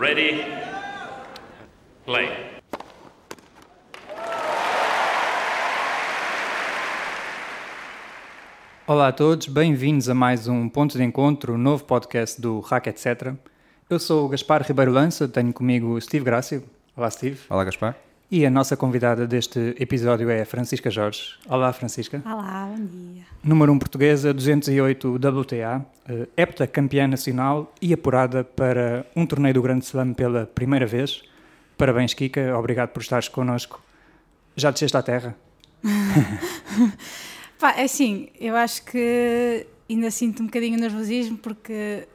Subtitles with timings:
[0.00, 0.42] Ready?
[2.06, 2.30] Play.
[8.86, 13.34] Olá a todos, bem-vindos a mais um Ponto de Encontro, novo podcast do Hack Etc.
[13.90, 16.64] Eu sou o Gaspar Ribeiro Lança, tenho comigo o Steve Grácio.
[16.96, 17.38] Olá, Steve.
[17.50, 17.94] Olá, Gaspar.
[18.32, 21.34] E a nossa convidada deste episódio é a Francisca Jorge.
[21.48, 22.22] Olá, Francisca.
[22.24, 23.24] Olá, bom dia.
[23.42, 29.62] Número 1 portuguesa, 208 WTA, eh, hepta campeã nacional e apurada para um torneio do
[29.62, 31.22] Grande Slam pela primeira vez.
[31.76, 33.82] Parabéns, Kika, obrigado por estares connosco.
[34.54, 35.36] Já desceste à terra?
[37.58, 42.06] Pá, é assim, eu acho que ainda sinto um bocadinho nervosismo porque,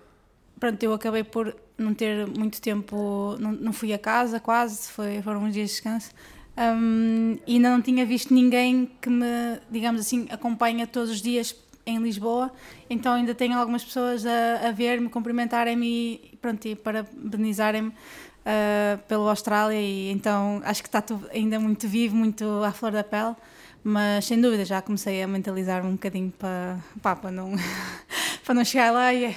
[0.57, 5.21] pronto, eu acabei por não ter muito tempo, não, não fui a casa quase, foi,
[5.21, 6.11] foram uns dias de descanso.
[6.57, 11.55] Um, e ainda não tinha visto ninguém que me, digamos assim, acompanha todos os dias
[11.85, 12.51] em Lisboa,
[12.89, 19.27] então ainda tenho algumas pessoas a, a ver-me, cumprimentarem-me e pronto, e parabenizarem-me uh, pelo
[19.29, 19.79] Austrália.
[19.79, 23.35] E então acho que está tudo ainda muito vivo, muito à flor da pele,
[23.83, 27.53] mas sem dúvida já comecei a mentalizar-me um bocadinho para, para, não,
[28.45, 29.35] para não chegar lá e é,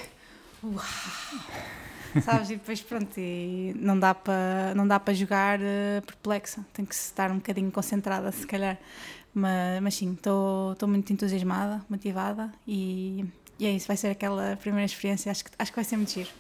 [0.63, 0.85] uau,
[2.21, 2.51] sabes?
[2.51, 6.95] E depois pronto, e não dá para não dá para jogar uh, perplexa, tem que
[6.95, 8.79] estar um bocadinho concentrada se calhar,
[9.35, 13.25] mas, mas sim, estou muito entusiasmada, motivada e,
[13.59, 16.13] e é isso, vai ser aquela primeira experiência, acho que, acho que vai ser muito
[16.13, 16.31] giro.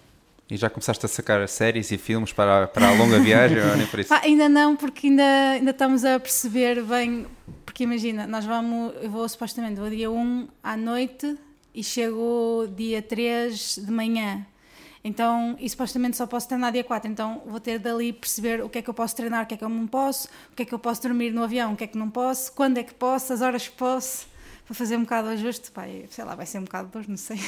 [0.50, 3.86] E já começaste a sacar séries e filmes para, para a longa viagem ou nem
[3.86, 4.08] por isso?
[4.14, 7.26] Ah, ainda não, porque ainda, ainda estamos a perceber bem,
[7.66, 11.36] porque imagina, nós vamos, eu vou supostamente, vou dia 1 à noite
[11.74, 14.46] e chego dia 3 de manhã.
[15.02, 18.78] Então, e supostamente só posso treinar dia 4, então vou ter dali perceber o que
[18.78, 20.66] é que eu posso treinar, o que é que eu não posso, o que é
[20.66, 22.92] que eu posso dormir no avião, o que é que não posso, quando é que
[22.92, 24.26] posso, as horas que posso,
[24.66, 25.70] para fazer um bocado o ajuste.
[25.70, 27.40] Pai, sei lá, vai ser um bocado de dor, não sei.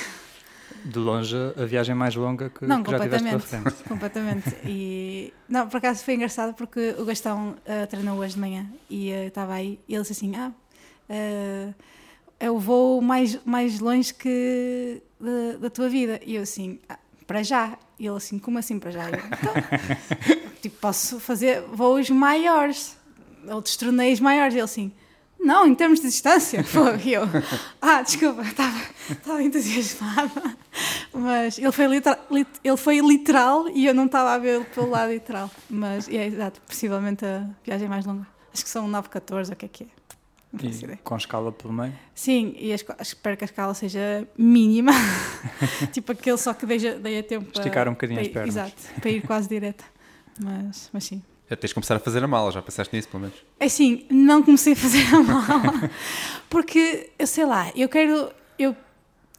[0.84, 3.82] De longe, a viagem mais longa que, não, que já tiveste pela frente.
[3.88, 4.56] completamente.
[4.64, 9.10] E, não, por acaso foi engraçado porque o Gastão uh, treinou hoje de manhã e
[9.10, 10.52] uh, estava aí e ele disse assim, ah,
[11.10, 11.74] uh,
[12.38, 16.20] é o voo mais, mais longe que da, da tua vida.
[16.24, 16.98] E eu assim, ah,
[17.30, 17.78] para já.
[17.96, 19.08] E ele assim, como assim para já?
[19.08, 19.54] Eu, então,
[20.60, 22.96] tipo, posso fazer voos maiores,
[23.48, 24.54] outros torneios maiores.
[24.54, 24.92] E ele assim,
[25.38, 26.64] não, em termos de distância.
[27.04, 27.22] E eu,
[27.80, 30.56] ah, desculpa, estava, estava entusiasmada.
[31.14, 32.18] Mas ele foi, literal,
[32.64, 35.48] ele foi literal e eu não estava a ver pelo lado literal.
[35.68, 38.26] Mas é exato, possivelmente a viagem mais longa.
[38.52, 39.99] Acho que são 9,14, o que é que é?
[40.52, 41.92] E com escala pelo meio?
[42.12, 44.90] Sim, e espero que a escala seja mínima.
[45.92, 47.60] tipo aquele só que deixa, dê a tempo para.
[47.60, 48.56] Esticar um bocadinho as pernas.
[48.56, 49.84] Exato, para ir quase direta.
[50.40, 51.22] Mas, mas sim.
[51.48, 53.36] Já tens de começar a fazer a mala, já pensaste nisso pelo menos?
[53.60, 55.90] É assim, não comecei a fazer a mala.
[56.50, 58.32] porque, eu sei lá, eu quero.
[58.58, 58.74] Eu,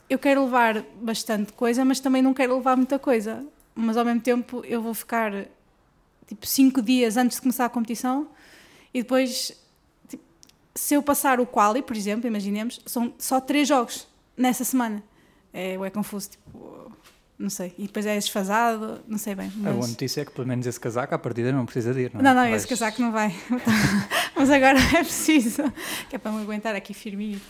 [0.10, 3.46] eu quero levar bastante coisa, mas também não quero levar muita coisa.
[3.76, 5.46] Mas ao mesmo tempo eu vou ficar
[6.28, 8.30] tipo 5 dias antes de começar a competição
[8.94, 9.54] e depois
[10.74, 15.04] se eu passar o quali, por exemplo, imaginemos, são só três jogos nessa semana.
[15.54, 16.92] É, é confuso, tipo,
[17.38, 17.74] não sei.
[17.78, 19.52] E depois é desfasado, não sei bem.
[19.56, 19.74] Mas...
[19.74, 22.14] A boa notícia é que pelo menos esse casaco à partida não precisa de ir,
[22.14, 22.24] não é?
[22.24, 23.36] Não, não, esse casaco não vai.
[24.36, 25.64] mas agora é preciso,
[26.10, 27.42] que é para me aguentar aqui firme.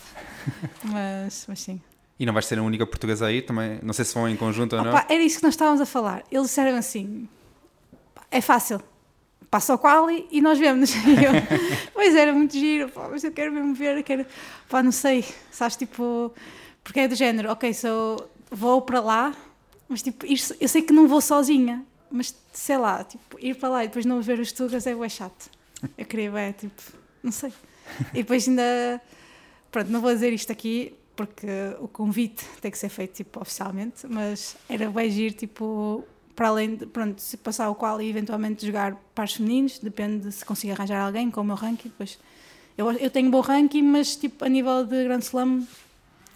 [0.82, 1.80] Mas, mas sim.
[2.18, 3.78] E não vais ser a única portuguesa aí também?
[3.82, 4.90] Não sei se vão em conjunto ou não.
[4.90, 6.24] Opa, era isso que nós estávamos a falar.
[6.30, 7.28] Eles disseram assim:
[8.30, 8.80] é fácil,
[9.52, 10.90] passa o quali e nós vemos.
[11.04, 11.32] E eu,
[11.92, 14.24] pois era muito giro, pá, mas eu quero mesmo ver, quero,
[14.66, 16.32] pá, não sei, sabes, tipo,
[16.82, 18.16] porque é do género, ok, so,
[18.50, 19.36] vou para lá,
[19.86, 23.68] mas tipo, ir, eu sei que não vou sozinha, mas sei lá, tipo, ir para
[23.68, 25.50] lá e depois não ver os tugas é bem chato.
[25.98, 26.82] Eu queria ver, tipo,
[27.22, 27.52] não sei.
[28.14, 29.02] E depois ainda,
[29.70, 31.46] pronto, não vou dizer isto aqui, porque
[31.78, 36.76] o convite tem que ser feito, tipo, oficialmente, mas era bem giro, tipo, para além
[36.76, 40.44] de, pronto, se passar o qual e eventualmente jogar para os femininos, depende de se
[40.44, 42.18] consigo arranjar alguém com o meu ranking, depois
[42.76, 45.66] eu, eu tenho bom ranking, mas tipo a nível de Grand Slam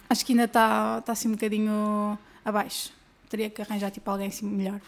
[0.09, 2.91] acho que ainda está tá assim um bocadinho abaixo.
[3.29, 4.79] Teria que arranjar tipo alguém assim melhor.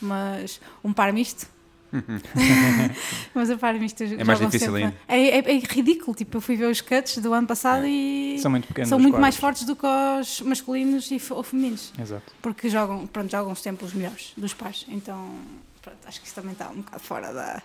[0.00, 1.48] Mas um par misto.
[3.34, 4.84] mas o par misto é mais difícil sempre.
[4.84, 4.96] ainda.
[5.08, 6.16] É, é, é, ridículo.
[6.16, 7.88] Tipo, eu fui ver os cuts do ano passado é.
[7.88, 11.92] e são muito, pequenos são muito mais fortes do que os masculinos e, ou femininos.
[11.98, 12.32] Exato.
[12.42, 14.84] Porque jogam, pronto, jogam os tempos melhores dos pares.
[14.88, 15.36] Então,
[15.82, 17.62] pronto, acho que isso também está um bocado fora da,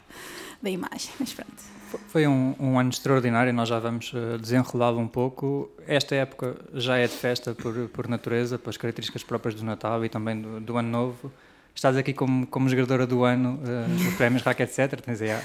[0.61, 1.11] da imagem.
[1.19, 1.81] Mas pronto.
[2.07, 5.69] Foi um, um ano extraordinário, nós já vamos uh, desenrolá-lo um pouco.
[5.85, 10.09] Esta época já é de festa por, por natureza, pelas características próprias do Natal e
[10.09, 11.31] também do, do Ano Novo.
[11.73, 14.99] Estás aqui como, como jogadora do ano uh, do Prémios Rack, etc.
[15.01, 15.41] Tens aí à,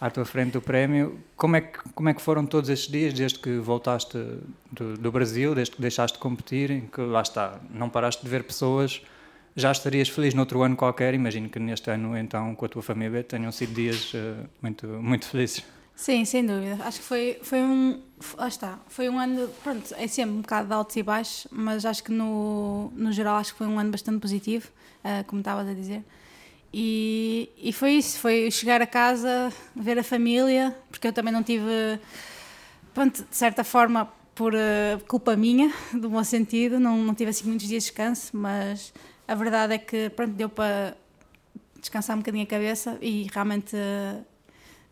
[0.00, 1.18] à, tua frente o prémio.
[1.36, 4.16] Como é, que, como é que foram todos estes dias, desde que voltaste
[4.72, 8.28] do, do Brasil, desde que deixaste de competir, em que lá está, não paraste de
[8.28, 9.02] ver pessoas
[9.56, 11.14] já estarias feliz noutro ano qualquer.
[11.14, 15.26] Imagino que neste ano, então, com a tua família, tenham sido dias eh, muito, muito
[15.26, 15.64] felizes.
[15.96, 16.78] Sim, sem dúvida.
[16.84, 18.00] Acho que foi, foi um.
[18.36, 18.78] Lá está.
[18.88, 19.48] Foi um ano.
[19.62, 23.36] Pronto, é sempre um bocado de altos e baixos, mas acho que no, no geral
[23.36, 24.68] acho que foi um ano bastante positivo,
[25.04, 26.04] uh, como estavas a dizer.
[26.72, 28.18] E, e foi isso.
[28.18, 32.00] Foi chegar a casa, ver a família, porque eu também não tive.
[32.92, 37.46] Pronto, de certa forma, por uh, culpa minha, do bom sentido, não, não tive assim
[37.46, 38.92] muitos dias de descanso, mas
[39.28, 40.96] a verdade é que pronto, deu para
[41.80, 43.76] descansar um bocadinho a cabeça e realmente.
[43.76, 44.33] Uh,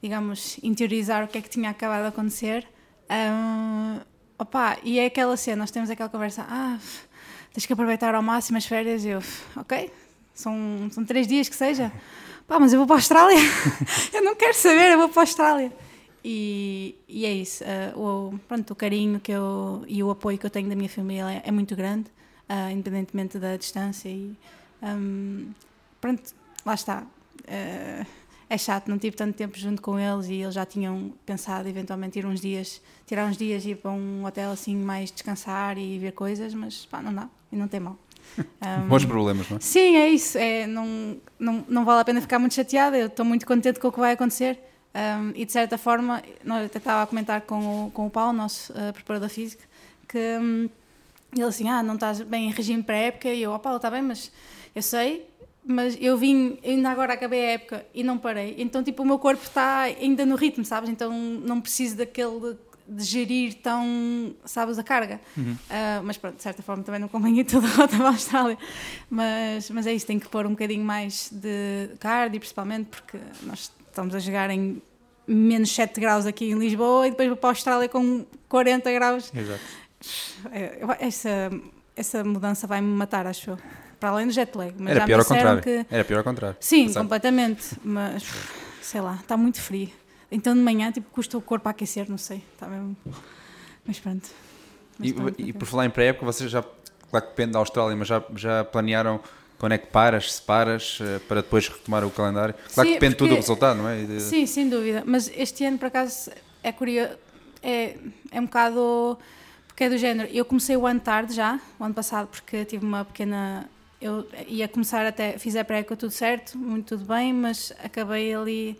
[0.02, 2.66] digamos, interiorizar o que é que tinha acabado de acontecer.
[3.08, 4.00] Um,
[4.38, 6.78] opa, e é aquela cena, nós temos aquela conversa, ah,
[7.52, 9.22] tens que aproveitar ao máximo as férias, e eu,
[9.56, 9.92] ok,
[10.34, 11.92] são, são três dias que seja,
[12.48, 13.38] pá, mas eu vou para a Austrália,
[14.12, 15.72] eu não quero saber, eu vou para a Austrália.
[16.24, 20.46] E, e é isso, uh, o, pronto, o carinho que eu, e o apoio que
[20.46, 22.08] eu tenho da minha família é, é muito grande,
[22.48, 24.36] uh, independentemente da distância e
[24.82, 25.50] um,
[26.00, 26.22] pronto,
[26.64, 27.04] lá está.
[27.40, 28.21] Uh,
[28.52, 32.18] é chato, não tive tanto tempo junto com eles e eles já tinham pensado eventualmente
[32.18, 35.98] ir uns dias, tirar uns dias e ir para um hotel assim mais descansar e
[35.98, 37.96] ver coisas, mas pá, não dá e não tem mal.
[38.62, 39.60] Um, Bons problemas, não é?
[39.60, 40.38] Sim, é isso.
[40.38, 42.96] É, não, não, não vale a pena ficar muito chateada.
[42.96, 44.58] Eu estou muito contente com o que vai acontecer.
[44.94, 48.32] Um, e de certa forma, nós até estava a comentar com o, com o Paulo,
[48.32, 49.62] nosso uh, preparador físico,
[50.08, 50.70] que um,
[51.34, 53.28] ele assim: Ah, não estás bem em regime para a época.
[53.28, 54.30] E eu, ó oh, Paulo, está bem, mas
[54.74, 55.28] eu sei,
[55.64, 58.56] mas eu vim, ainda agora acabei a época e não parei.
[58.58, 60.90] Então, tipo, o meu corpo está ainda no ritmo, sabes?
[60.90, 62.56] Então, não preciso daquele
[62.86, 65.20] de gerir tão, sabes, a carga.
[65.36, 65.52] Uhum.
[65.52, 68.58] Uh, mas pronto, de certa forma também não acompanhei toda a rota para a Austrália.
[69.08, 73.72] Mas, mas é isso, tem que pôr um bocadinho mais de cardio, principalmente porque nós
[73.88, 74.82] estamos a jogar em
[75.26, 79.32] menos 7 graus aqui em Lisboa e depois vou para a Austrália com 40 graus.
[79.34, 79.60] Exato.
[80.50, 81.50] É, essa,
[81.94, 83.58] essa mudança vai-me matar, acho eu
[84.02, 84.74] para além do jet lag.
[84.76, 85.62] Mas Era pior ao contrário.
[85.62, 85.86] Que...
[85.88, 86.56] Era pior ao contrário.
[86.58, 87.76] Sim, completamente.
[87.84, 88.24] Mas
[88.80, 89.90] sei lá, está muito frio.
[90.28, 92.42] Então de manhã tipo, custa o corpo a aquecer, não sei.
[92.52, 92.96] Está mesmo.
[93.86, 94.28] Mas pronto.
[94.98, 96.64] Mas e, pronto, e por falar em pré-época, vocês já,
[97.10, 99.20] claro que depende da Austrália, mas já, já planearam
[99.56, 102.56] quando é que paras, se paras, eh, para depois retomar o calendário?
[102.74, 104.18] Claro sim, que depende porque, tudo do resultado, não é?
[104.18, 105.04] Sim, sem dúvida.
[105.06, 106.28] Mas este ano, por acaso,
[106.60, 107.12] é curioso,
[107.62, 107.96] é,
[108.32, 109.16] é um bocado.
[109.68, 110.28] Porque é do género.
[110.32, 113.70] Eu comecei o ano tarde já, o ano passado, porque tive uma pequena
[114.02, 118.78] eu ia começar até, fiz a pré tudo certo, muito tudo bem, mas acabei ali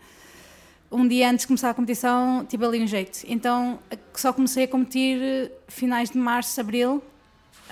[0.90, 3.20] um dia antes de começar a competição, tive ali um jeito.
[3.26, 3.78] Então
[4.14, 7.02] só comecei a competir finais de março, abril.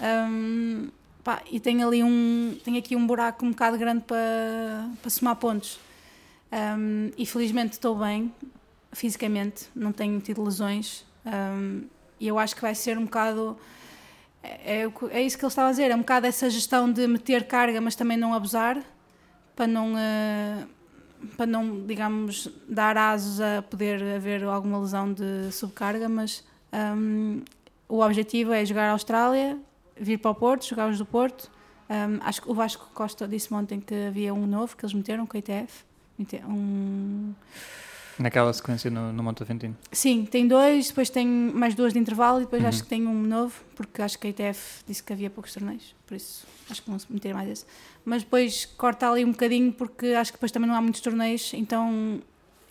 [0.00, 0.88] Um,
[1.24, 5.36] pá, e tenho ali um, tenho aqui um buraco um bocado grande para, para somar
[5.36, 5.78] pontos.
[6.52, 8.32] Um, e felizmente estou bem
[8.92, 11.04] fisicamente, não tenho tido lesões.
[11.26, 11.82] Um,
[12.18, 13.56] e eu acho que vai ser um bocado
[14.42, 17.06] é, é, é, isso que ele estava a dizer, é um bocado essa gestão de
[17.06, 18.82] meter carga, mas também não abusar,
[19.54, 20.66] para não, uh,
[21.36, 27.42] para não digamos, dar asos a poder haver alguma lesão de subcarga, mas um,
[27.88, 29.58] o objetivo é jogar a Austrália,
[29.96, 31.50] vir para o Porto, jogar os do Porto.
[31.90, 35.26] Um, acho que o Vasco Costa disse ontem que havia um novo que eles meteram,
[35.26, 35.84] com o ITF.
[36.46, 37.34] Um,
[38.20, 39.74] Naquela sequência no, no Monte Aventino?
[39.90, 42.68] Sim, tem dois, depois tem mais duas de intervalo e depois uhum.
[42.68, 45.94] acho que tem um novo, porque acho que a ITF disse que havia poucos torneios,
[46.06, 47.64] por isso acho que vão meter mais esse.
[48.04, 51.54] Mas depois corta ali um bocadinho, porque acho que depois também não há muitos torneios,
[51.54, 52.20] então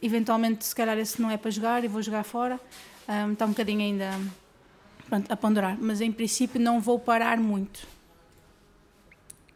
[0.03, 2.59] eventualmente se calhar esse não é para jogar e vou jogar fora.
[3.07, 4.19] Um, está um bocadinho ainda
[5.09, 7.87] pronto, a ponderar, mas em princípio não vou parar muito.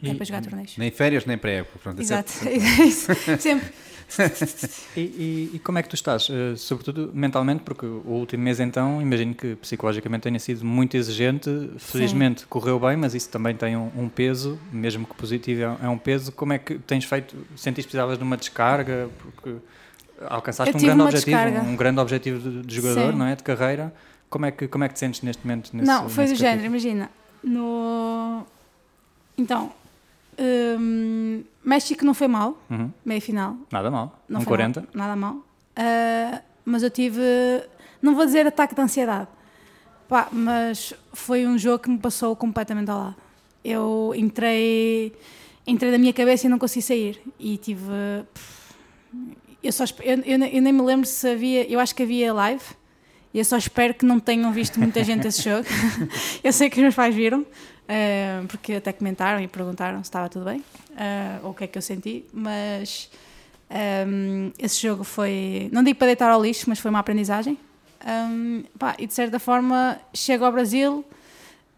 [0.01, 0.75] É e, é para jogar torneios.
[0.75, 1.96] Nem férias, nem pré-época.
[1.96, 2.32] É Exato,
[2.91, 3.38] sempre.
[3.39, 3.74] sempre.
[4.95, 6.29] e, e, e, como é que tu estás?
[6.29, 11.50] Uh, sobretudo mentalmente, porque o último mês então, imagino que psicologicamente tenha sido muito exigente.
[11.77, 12.48] Felizmente Sim.
[12.50, 16.31] correu bem, mas isso também tem um, um, peso, mesmo que positivo é um peso.
[16.31, 17.36] Como é que tens feito?
[17.55, 19.10] Sentiste que precisavas de uma descarga?
[19.19, 19.55] Porque
[20.27, 21.62] alcançaste um grande objetivo, descarga.
[21.62, 23.17] um grande objetivo de, de jogador, Sim.
[23.17, 23.36] não é?
[23.36, 23.93] De carreira.
[24.29, 25.69] Como é que como é que te sentes neste momento?
[25.74, 26.65] Nesse, não, foi do género.
[26.65, 27.10] Imagina,
[27.43, 28.45] no
[29.38, 29.72] então
[30.40, 32.92] um, México não foi mal, uhum.
[33.06, 33.58] meia final.
[33.72, 34.20] Nada mal.
[34.28, 34.82] Não um 40.
[34.82, 35.36] Mal, nada mal.
[35.36, 37.22] Uh, mas eu tive,
[38.02, 39.28] não vou dizer ataque de ansiedade,
[40.08, 43.16] Pá, mas foi um jogo que me passou completamente ao lado.
[43.63, 45.13] Eu entrei,
[45.66, 47.22] entrei na minha cabeça e não consegui sair.
[47.40, 47.84] E tive.
[49.63, 51.68] Eu, só, eu, eu, eu nem me lembro se havia.
[51.72, 52.63] Eu acho que havia live.
[53.34, 55.66] E eu só espero que não tenham visto muita gente esse jogo.
[56.44, 57.44] eu sei que os meus pais viram,
[57.84, 61.68] uh, porque até comentaram e perguntaram se estava tudo bem, uh, ou o que é
[61.68, 63.10] que eu senti, mas
[64.08, 67.58] um, esse jogo foi, não digo para deitar ao lixo, mas foi uma aprendizagem.
[68.06, 71.06] Um, pá, e de certa forma chego ao Brasil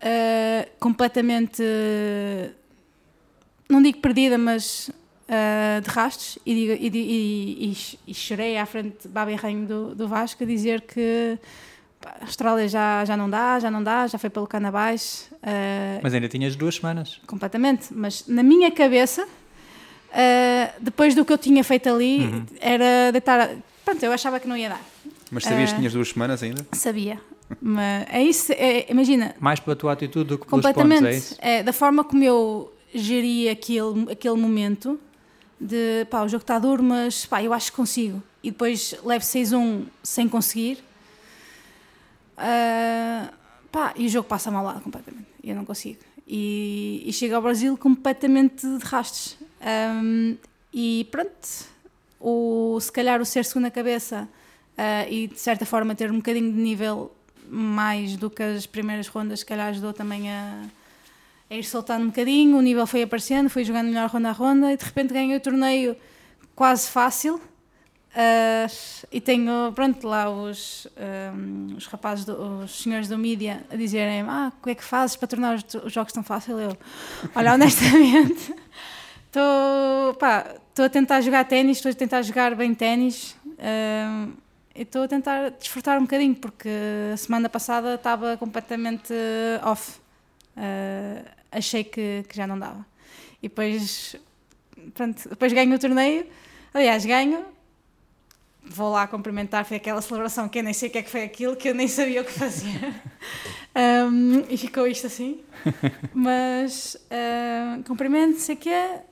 [0.01, 1.61] uh, completamente
[3.69, 4.91] não digo perdida, mas
[5.83, 10.07] de rastos, e, digo, e, e, e, chorei à frente de Babi Rainho do, do
[10.07, 11.39] Vasco a dizer que
[12.05, 15.25] pá, a Austrália já, já não dá, já não dá, já foi pelo cano abaixo.
[15.35, 17.19] Uh, mas ainda tinhas duas semanas.
[17.25, 22.45] Completamente, mas na minha cabeça, uh, depois do que eu tinha feito ali, uhum.
[22.59, 23.49] era deitar.
[23.83, 24.81] Pronto, eu achava que não ia dar.
[25.31, 26.65] Mas sabias que tinhas duas semanas ainda?
[26.71, 27.19] Sabia.
[27.61, 29.35] Mas é isso, é, imagina.
[29.39, 31.35] Mais pela tua atitude do que pelos pontos, é isso?
[31.39, 34.99] É, da forma como eu geri aquele, aquele momento
[35.59, 38.21] de pá, o jogo está duro, mas pá, eu acho que consigo.
[38.43, 40.83] E depois levo 6-1 sem conseguir.
[42.37, 43.33] Uh,
[43.71, 45.27] pá, e o jogo passa mal lado completamente.
[45.43, 45.99] Eu não consigo.
[46.27, 49.37] E, e chego ao Brasil completamente de rastos.
[49.61, 50.37] Um,
[50.73, 51.29] e pronto,
[52.19, 54.27] o, se calhar o ser segunda cabeça
[54.77, 57.11] uh, e de certa forma ter um bocadinho de nível
[57.47, 60.63] mais do que as primeiras rondas, se calhar ajudou também a,
[61.49, 62.57] a ir soltando um bocadinho.
[62.57, 65.39] O nível foi aparecendo, fui jogando melhor ronda a ronda e de repente ganhei o
[65.39, 65.95] torneio
[66.55, 67.39] quase fácil.
[68.15, 70.87] Uh, e tenho, pronto, lá os,
[71.35, 74.83] um, os rapazes, do, os senhores do mídia a dizerem ah, o que é que
[74.85, 76.57] fazes para tornar os, os jogos tão fáceis?
[76.57, 76.77] Eu,
[77.35, 78.55] olha, honestamente,
[79.27, 83.35] estou a tentar jogar ténis, estou a tentar jogar bem ténis.
[83.45, 84.31] Uh,
[84.73, 86.69] estou a tentar desfrutar um bocadinho, porque
[87.13, 89.13] a semana passada estava completamente
[89.61, 89.99] off.
[90.55, 92.85] Uh, achei que, que, já não dava.
[93.43, 94.15] E depois,
[94.93, 96.25] pronto, depois ganho o torneio.
[96.73, 97.54] Aliás, ganho.
[98.67, 101.23] Vou lá cumprimentar, foi aquela celebração que eu nem sei o que é que foi
[101.23, 102.95] aquilo, que eu nem sabia o que fazer.
[104.09, 105.41] um, e ficou isto assim.
[106.13, 109.03] Mas uh, cumprimento, sei o que é.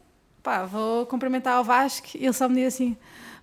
[0.42, 2.98] Pá, vou cumprimentar ao Vasco e ele só me diz assim: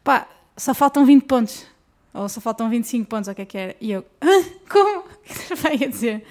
[0.05, 1.71] pá, só faltam 20 pontos
[2.13, 3.77] ou só faltam 25 pontos, ou o que é que era?
[3.81, 4.05] E eu,
[4.69, 5.05] como?
[5.31, 6.25] O que vai a dizer?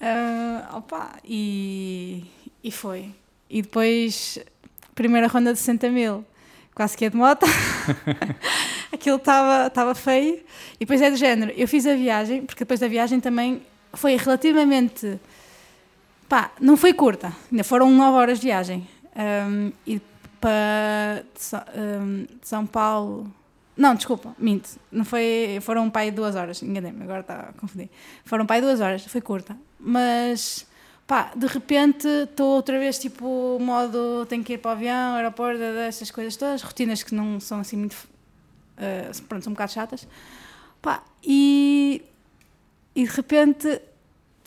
[0.00, 2.24] Uh, opa, e,
[2.64, 3.10] e foi.
[3.50, 4.38] E depois,
[4.94, 6.24] primeira ronda de 60 mil,
[6.74, 7.46] quase que é de moto.
[8.92, 10.36] Aquilo estava feio.
[10.76, 13.62] E depois é do género, eu fiz a viagem, porque depois da viagem também
[13.92, 15.18] foi relativamente.
[16.28, 18.88] pá, não foi curta, ainda foram 9 horas de viagem.
[19.14, 20.00] Um, e
[20.40, 23.30] para de São Paulo
[23.76, 24.68] não, desculpa, minto.
[24.90, 27.88] Não foi, foram pai duas horas, enganei-me, agora está a confundir.
[28.24, 29.56] Foram pai duas horas, foi curta.
[29.80, 30.66] Mas,
[31.06, 35.60] pá, de repente estou outra vez tipo modo tenho que ir para o avião, aeroporto,
[35.60, 37.94] essas coisas todas, rotinas que não são assim muito.
[38.76, 40.08] Uh, pronto, são um bocado chatas.
[40.80, 42.02] Pá, e,
[42.94, 43.80] e de repente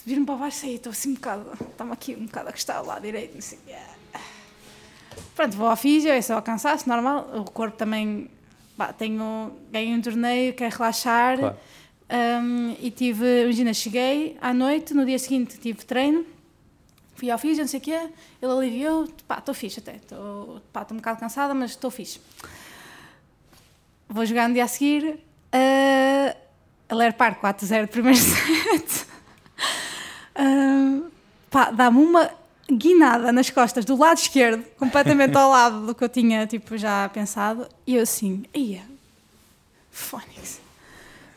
[0.05, 1.51] vir-me para baixo e estou assim um bocado.
[1.71, 3.57] Está-me aqui um bocado a gostar lado direito, assim.
[3.67, 3.95] Yeah.
[5.35, 7.29] Pronto, vou ao físio, é só cansaço, normal.
[7.35, 8.29] O corpo também
[8.77, 11.37] bah, tenho, ganhei um torneio, quero relaxar.
[11.37, 11.57] Claro.
[12.07, 16.23] Um, e tive, imagina, cheguei à noite, no dia seguinte tive treino,
[17.15, 18.09] fui ao físio, não sei o quê,
[18.41, 22.19] ele aliviou, pá, estou fixe até, estou um bocado cansada, mas estou fixe.
[24.07, 26.37] Vou jogar no dia a seguir, uh,
[26.87, 29.07] a Ler Park 4-0 primeiro set.
[30.37, 31.09] uh,
[31.49, 32.29] pá, dá-me uma
[32.69, 37.07] guinada nas costas do lado esquerdo, completamente ao lado do que eu tinha tipo, já
[37.09, 38.83] pensado, e eu assim, ia,
[39.89, 40.59] Fónix,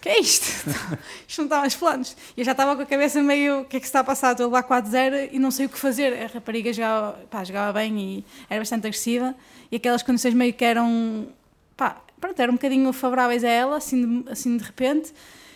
[0.08, 0.70] que é isto?
[1.28, 2.16] isto não está planos.
[2.34, 4.04] E eu já estava com a cabeça meio, o que é que se está a
[4.04, 4.32] passar?
[4.32, 6.22] Estou a levar 4-0 e não sei o que fazer.
[6.22, 9.34] A rapariga jogava, pá, jogava bem e era bastante agressiva,
[9.70, 11.28] e aquelas condições meio que eram,
[11.76, 15.12] pá, pronto, eram um bocadinho favoráveis a ela, assim de, assim de repente,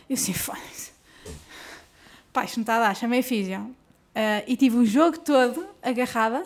[0.08, 0.92] e assim, Fónix,
[2.30, 3.62] pá, isto não está a dar, chamei a física
[4.12, 6.44] Uh, e tive o jogo todo agarrada,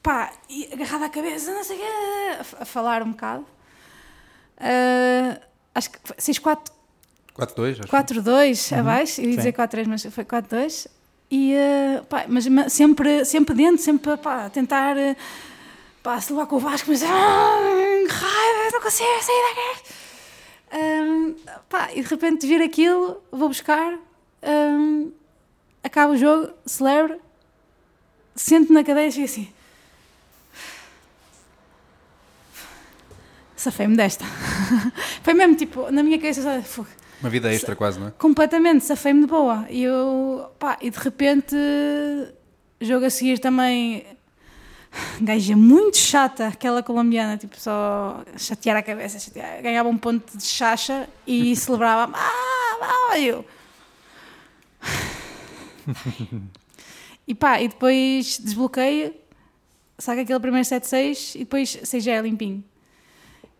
[0.00, 0.32] pá,
[0.72, 1.86] agarrada à cabeça, não sei o quê,
[2.60, 3.44] a falar um bocado.
[4.56, 6.70] Uh, acho que 6-4.
[7.36, 8.80] 4-2, 4-2 uhum.
[8.80, 10.86] abaixo, eu ia dizer 4-3, mas foi 4-2.
[11.30, 14.96] E, uh, pá, mas, sempre, sempre dentro, sempre pá, a tentar
[16.02, 20.02] pá, se levar com o Vasco, mas ah, raiva, não consigo sair daqui.
[20.74, 21.34] Um,
[21.68, 23.98] pá, e de repente vir aquilo, vou buscar.
[24.42, 25.12] Um,
[25.82, 27.20] acaba o jogo, celebro,
[28.34, 29.52] sento na cadeira e fico assim.
[33.62, 34.24] Safei-me desta.
[35.22, 36.84] Foi mesmo tipo, na minha cabeça, só,
[37.20, 38.10] uma vida extra, quase, não é?
[38.10, 39.64] Completamente, safei-me de boa.
[39.70, 41.54] E eu, pá, e de repente,
[42.80, 44.04] jogo a seguir também,
[45.22, 49.62] gaja muito chata, aquela colombiana, tipo, só chatear a cabeça, chatear.
[49.62, 53.44] ganhava um ponto de chacha e celebrava, ah, eu
[57.28, 59.14] e pá, e depois desbloqueio,
[59.96, 62.64] saca aquele primeiro 7-6 e depois 6 é limpinho.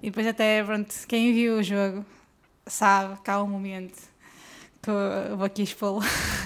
[0.03, 2.05] E depois até, pronto, quem viu o jogo
[2.67, 3.99] sabe que há um momento
[4.83, 6.01] que eu vou aqui expô-lo.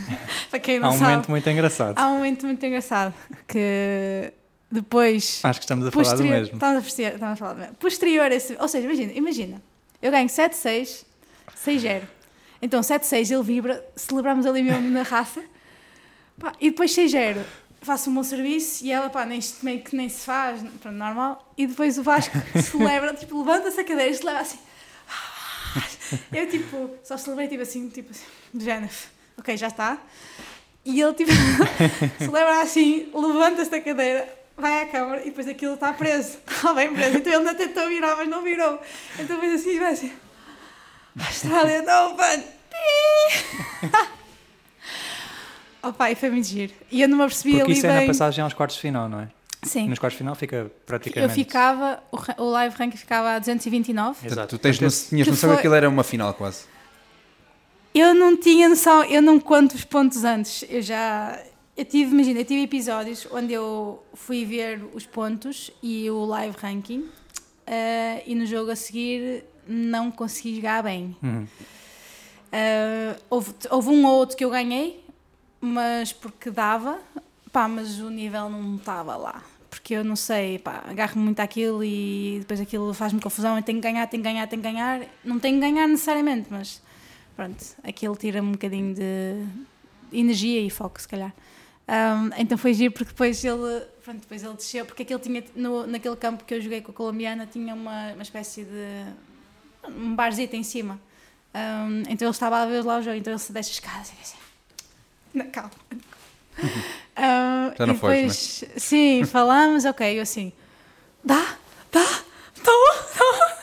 [0.51, 1.99] Para quem não há um sabe, momento muito engraçado.
[1.99, 3.15] Há um momento muito engraçado
[3.49, 4.33] que
[4.71, 5.41] depois.
[5.43, 6.55] Acho que estamos a falar do mesmo.
[6.55, 7.75] Estamos a, posterior, estamos a falar do mesmo.
[7.77, 8.57] Posterior a esse.
[8.61, 9.63] Ou seja, imagina, imagina.
[10.03, 11.05] Eu ganho 7-6,
[11.57, 12.03] 6-0.
[12.61, 15.43] Então 7-6 ele vibra, celebramos ali mesmo na raça.
[16.39, 17.39] Pá, e depois 6-0.
[17.87, 21.53] Faço um bom serviço e ela, pá, nem, meio que nem se faz, pronto, normal.
[21.57, 24.59] E depois o Vasco celebra, tipo, levanta-se a cadeira e celebra assim.
[26.33, 28.93] Eu, tipo, só celebrei, tipo assim, tipo assim, do género,
[29.39, 29.99] ok, já está.
[30.85, 31.31] E ele, tipo,
[32.19, 36.39] celebra assim, levanta-se da cadeira, vai à câmara e depois aquilo está preso.
[36.45, 37.19] Está bem preso.
[37.19, 38.81] Então ele ainda tentou virar, mas não virou.
[39.17, 40.13] Então fez assim vai assim.
[41.19, 42.43] Austrália, não, mano.
[45.89, 46.73] Opa, e foi giro.
[46.91, 48.07] E eu não me apercebi Porque ali isso é na bem.
[48.09, 49.29] passagem aos quartos de final, não é?
[49.63, 49.89] Sim.
[49.89, 51.35] Nos quartos de final fica Eu praticamente.
[51.35, 54.11] ficava, o, o live rank ficava a 229.
[54.21, 54.57] Portanto, Exato.
[54.59, 56.65] tu tens, tinhas que noção que foi- aquilo era uma final quase.
[57.95, 60.65] Eu não tinha noção, eu não conto os pontos antes.
[60.69, 61.41] Eu já.
[61.77, 66.57] Eu tive, imagina, eu tive episódios onde eu fui ver os pontos e o live
[66.61, 67.05] ranking
[67.67, 71.15] eh, e no jogo a seguir não consegui jogar bem.
[71.23, 71.47] Uhum.
[72.53, 75.05] Eh, houve, houve um ou outro que eu ganhei,
[75.61, 76.99] mas porque dava,
[77.53, 79.43] pá, mas o nível não estava lá.
[79.69, 83.57] Porque eu não sei, pá, agarro-me muito àquilo e depois aquilo faz-me confusão.
[83.57, 85.03] Eu tenho que ganhar, tenho que ganhar, tenho que ganhar.
[85.25, 86.83] Não tenho que ganhar necessariamente, mas
[87.35, 89.45] pronto, aquilo tira-me um bocadinho de
[90.13, 91.33] energia e foco, se calhar.
[91.89, 95.87] Um, então foi giro porque depois ele, pronto, depois ele desceu, porque aquele tinha, no,
[95.87, 100.57] naquele campo que eu joguei com a colombiana, tinha uma, uma espécie de um barzito
[100.57, 101.01] em cima.
[101.55, 104.09] Um, então ele estava a ver lá o jogo, então ele se deixa as escadas
[104.11, 104.39] e diz assim,
[105.35, 105.71] "Não, calma.
[107.19, 110.53] Um, Já não e foste, depois, Sim, falamos, ok, eu assim,
[111.25, 111.57] dá,
[111.93, 112.73] dá, dá,
[113.19, 113.57] dá.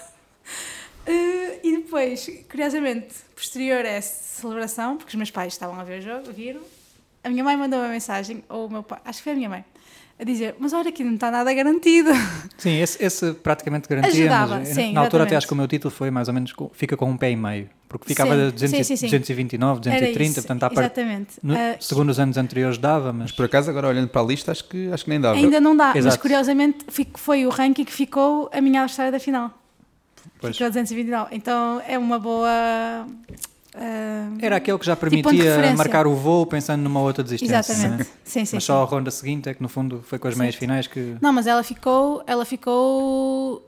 [1.06, 6.00] Uh, e depois, curiosamente, posterior a essa celebração, porque os meus pais estavam a ver
[6.00, 6.62] o jogo, viram,
[7.24, 9.50] a minha mãe mandou uma mensagem, ou o meu pai, acho que foi a minha
[9.50, 9.66] mãe,
[10.20, 12.12] a dizer: Mas olha, aqui não está nada garantido.
[12.58, 14.12] Sim, esse, esse praticamente garantia.
[14.12, 15.36] Ajudava, mas, sim, na altura até exatamente.
[15.38, 17.70] acho que o meu título foi mais ou menos, fica com um pé e meio.
[18.00, 19.06] Porque ficava Sim, a 200, sim, sim, sim.
[19.08, 20.84] 229, Era 230, isso, portanto, à par...
[20.84, 21.30] exatamente.
[21.42, 23.24] no, Uh, segundo os anos anteriores dava, mas.
[23.24, 25.36] Mas por acaso, agora olhando para a lista, acho que, acho que nem dava.
[25.38, 26.20] ainda não dá, mas Exato.
[26.20, 29.52] curiosamente fi- foi o ranking que ficou a minha adversária da final.
[30.40, 30.56] Pois.
[30.56, 31.36] Ficou a 229.
[31.36, 33.06] Então é uma boa.
[33.76, 37.58] uh, Era aquele que já de permitia marcar o voo pensando numa outra desistência.
[37.60, 38.00] Exatamente.
[38.00, 38.06] né?
[38.24, 38.56] Sim, sim.
[38.56, 38.68] Mas sim.
[38.68, 41.16] só a ronda seguinte é que no fundo foi com as meias finais que.
[41.22, 43.64] Não, mas ela ficou, ela ficou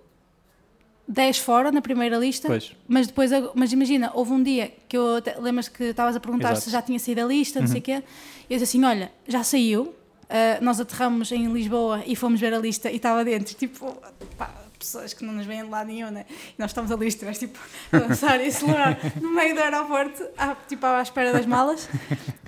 [1.08, 2.48] 10 fora na primeira lista.
[2.48, 2.72] Pois.
[2.88, 6.66] Mas depois, mas imagina, houve um dia que eu lembras que estavas a perguntar Exato.
[6.66, 8.04] se já tinha saído a lista, não sei o quê.
[8.50, 9.94] E eu disse assim: olha, já saiu.
[10.30, 13.96] ah, nós aterramos em Lisboa e fomos ver a lista e estava dentro, tipo,
[14.38, 16.26] pá, pessoas que não nos veem de lado nenhum, né?
[16.30, 17.60] E nós estamos ali, estivemos tipo
[17.92, 21.90] a dançar e acelerar no meio do aeroporto, à, tipo à espera das malas.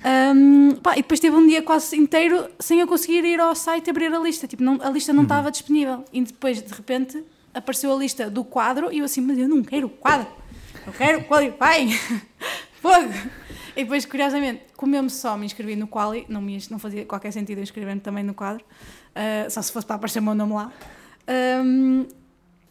[0.04, 3.90] Ahm, pá, e depois teve um dia quase inteiro sem eu conseguir ir ao site
[3.90, 6.04] abrir a lista, tipo, não, a lista não estava disponível.
[6.12, 7.24] E depois, de repente,
[7.58, 10.28] apareceu a lista do quadro e eu assim, mas eu não quero o quadro,
[10.86, 11.92] eu quero o Qualify,
[12.80, 13.12] fogo!
[13.76, 17.32] E depois, curiosamente, como eu só me inscrevi no Quali, não, me, não fazia qualquer
[17.32, 18.64] sentido eu inscrever-me também no quadro,
[19.14, 20.72] ah, só se fosse para aparecer o meu nome lá.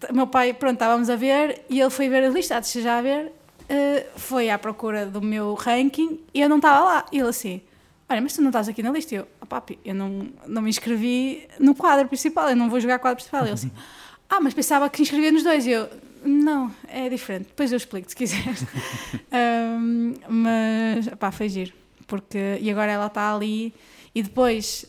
[0.10, 2.98] O meu pai, pronto, estávamos a ver e ele foi ver a lista, de já
[2.98, 3.32] a ver,
[3.70, 7.06] ah, foi à procura do meu ranking e eu não estava lá.
[7.10, 7.62] E ele assim,
[8.10, 9.16] olha, mas tu não estás aqui na lista?
[9.16, 12.82] E eu, oh, papi, eu não, não me inscrevi no quadro principal, eu não vou
[12.82, 13.44] jogar quadro principal.
[13.44, 13.72] E ele assim,
[14.30, 15.66] ah, mas pensava que inscrevia nos dois.
[15.66, 15.90] E eu,
[16.24, 18.64] não, é diferente, depois eu explico se quiseres.
[19.32, 21.74] Ahm, mas, pá, foi giro,
[22.06, 23.74] porque, e agora ela está ali
[24.14, 24.86] e depois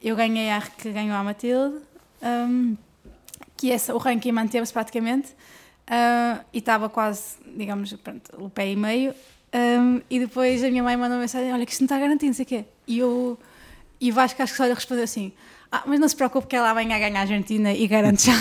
[0.00, 1.80] eu ganhei a que ganhou a Matilde,
[2.22, 2.74] ahm,
[3.56, 5.34] que essa, o ranking manteve-se praticamente
[5.86, 9.14] ah, e estava quase, digamos, pronto, o pé e meio.
[10.10, 12.34] e depois a minha mãe mandou uma mensagem: Olha, que isto não está garantido, não
[12.34, 12.64] sei o quê.
[12.86, 13.38] E eu,
[14.00, 15.32] e o Vasco acho que só lhe respondeu assim:
[15.70, 18.32] Ah, mas não se preocupe que ela amanhã ganha a Argentina e garante já.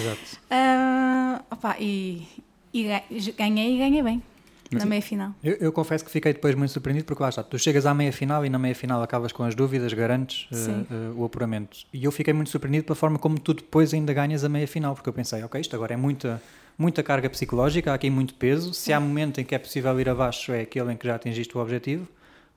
[0.00, 0.38] Exato.
[0.50, 2.26] Ah, opa, e,
[2.72, 3.02] e ga-
[3.36, 4.22] ganhei e ganhei bem
[4.70, 5.34] Mas na meia final.
[5.44, 8.10] Eu, eu confesso que fiquei depois muito surpreendido porque lá está, tu chegas à meia
[8.12, 10.86] final e na meia final acabas com as dúvidas, garantes Sim.
[10.90, 11.76] eh, o apuramento.
[11.92, 14.94] E eu fiquei muito surpreendido pela forma como tu depois ainda ganhas a meia final,
[14.94, 16.42] porque eu pensei, ok, isto agora é muita,
[16.78, 18.72] muita carga psicológica, há aqui muito peso.
[18.72, 21.56] Se há momento em que é possível ir abaixo, é aquele em que já atingiste
[21.56, 22.08] o objetivo,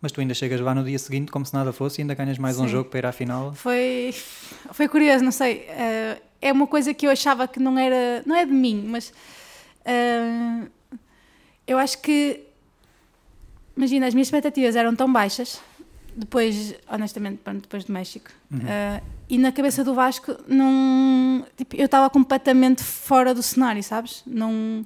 [0.01, 2.37] mas tu ainda chegas lá no dia seguinte como se nada fosse e ainda ganhas
[2.37, 2.69] mais um Sim.
[2.69, 3.53] jogo para ir à final.
[3.53, 4.13] Foi,
[4.71, 5.67] foi curioso, não sei.
[5.69, 8.23] ah, é uma coisa que eu achava que não era.
[8.25, 9.13] Não é de mim, mas.
[9.85, 10.65] ah,
[11.67, 12.41] eu acho que.
[13.77, 15.61] Imagina, as minhas expectativas eram tão baixas,
[16.15, 18.31] depois, honestamente, pronto, depois do México.
[18.53, 21.45] ah, e na cabeça do Vasco, não.
[21.55, 24.23] Tipo, eu estava completamente fora do cenário, sabes?
[24.25, 24.83] Não.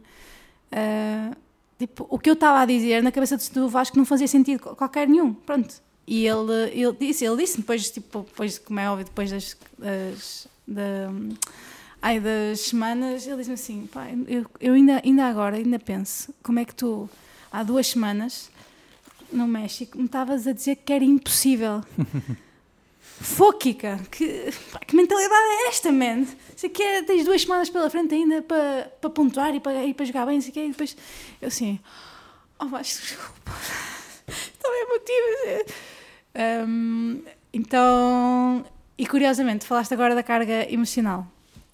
[0.71, 1.31] ah,
[1.77, 5.07] tipo, o que eu estava a dizer na cabeça do- Vasco não fazia sentido qualquer
[5.07, 5.33] nenhum.
[5.33, 5.75] Pronto.
[6.07, 10.47] E ele, ele disse, ele disse depois, tipo, depois, como é óbvio, depois das, das,
[10.67, 11.09] da,
[12.01, 16.59] ai, das semanas, ele disse-me assim, pá, eu, eu ainda, ainda agora, ainda penso, como
[16.59, 17.09] é que tu,
[17.51, 18.51] há duas semanas,
[19.33, 21.81] no México, me estavas a dizer que era impossível.
[23.21, 24.51] Fóquica, que,
[24.85, 26.25] que mentalidade é esta, man?
[26.55, 29.93] Sei que é, tens duas semanas pela frente ainda para, para pontuar e para, e
[29.93, 30.95] para jogar bem, sei que e depois
[31.41, 31.79] eu assim,
[32.59, 33.51] oh, mas desculpa,
[34.27, 35.73] estou emotiva.
[36.67, 37.21] Um,
[37.53, 38.65] então,
[38.97, 41.25] e curiosamente, falaste agora da carga emocional.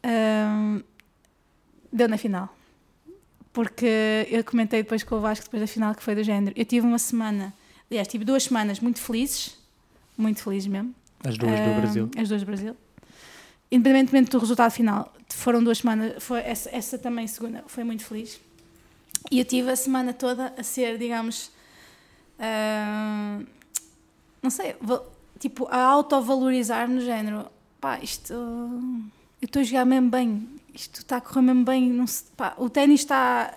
[0.05, 0.83] Um,
[1.91, 2.55] deu na final.
[3.51, 6.53] Porque eu comentei depois com o Vasco, depois da final, que foi do género.
[6.55, 7.53] Eu tive uma semana,
[7.89, 9.57] aliás, tive duas semanas muito felizes,
[10.17, 10.95] muito felizes mesmo.
[11.23, 12.09] As duas do Brasil.
[12.17, 12.75] As duas do Brasil.
[13.71, 18.39] Independentemente do resultado final, foram duas semanas, foi essa, essa também segunda, foi muito feliz.
[19.29, 21.51] E eu tive a semana toda a ser, digamos,
[22.37, 23.45] uh,
[24.41, 24.75] não sei,
[25.39, 27.45] tipo, a autovalorizar no género,
[27.79, 32.07] pá, isto, eu estou a jogar mesmo bem, isto está a correr mesmo bem, não
[32.07, 33.53] se, pá, o ténis está...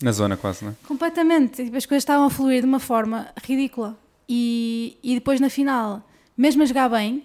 [0.00, 0.74] Na zona quase, não é?
[0.86, 3.98] Completamente, tipo, as coisas estavam a fluir de uma forma ridícula.
[4.28, 6.02] E, e depois na final,
[6.38, 7.24] mesmo a jogar bem,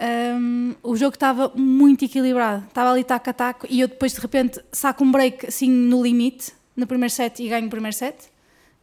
[0.00, 4.20] um, o jogo estava muito equilibrado, estava ali taco a taco e eu depois de
[4.20, 8.30] repente saco um break assim no limite, no primeiro set e ganho o primeiro set.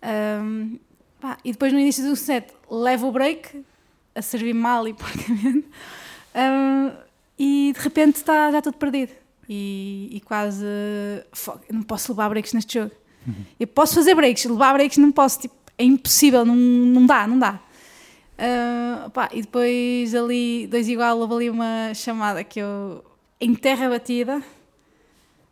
[0.04, 0.78] Um,
[1.22, 3.64] pá, e depois no início do set levo o break,
[4.14, 5.68] a servir mal e porcamente,
[6.36, 6.92] um,
[7.38, 9.14] e de repente está já tudo perdido.
[9.50, 10.66] E, e quase.
[11.72, 12.92] não posso levar breaks neste jogo.
[13.26, 13.46] Uhum.
[13.58, 17.40] Eu posso fazer breaks, levar breaks não posso, tipo, é impossível, não, não dá, não
[17.40, 17.60] dá.
[18.38, 23.04] Uh, pá, e depois ali, dois igual, houve ali uma chamada que eu,
[23.42, 24.44] em terra batida,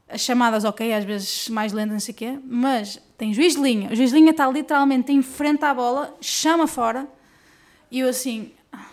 [0.07, 3.61] as chamadas, ok, às vezes mais lentas, não sei o quê, mas tem juiz de
[3.61, 7.07] linha, o juiz de linha está literalmente em frente à bola, chama fora,
[7.89, 8.51] e eu assim,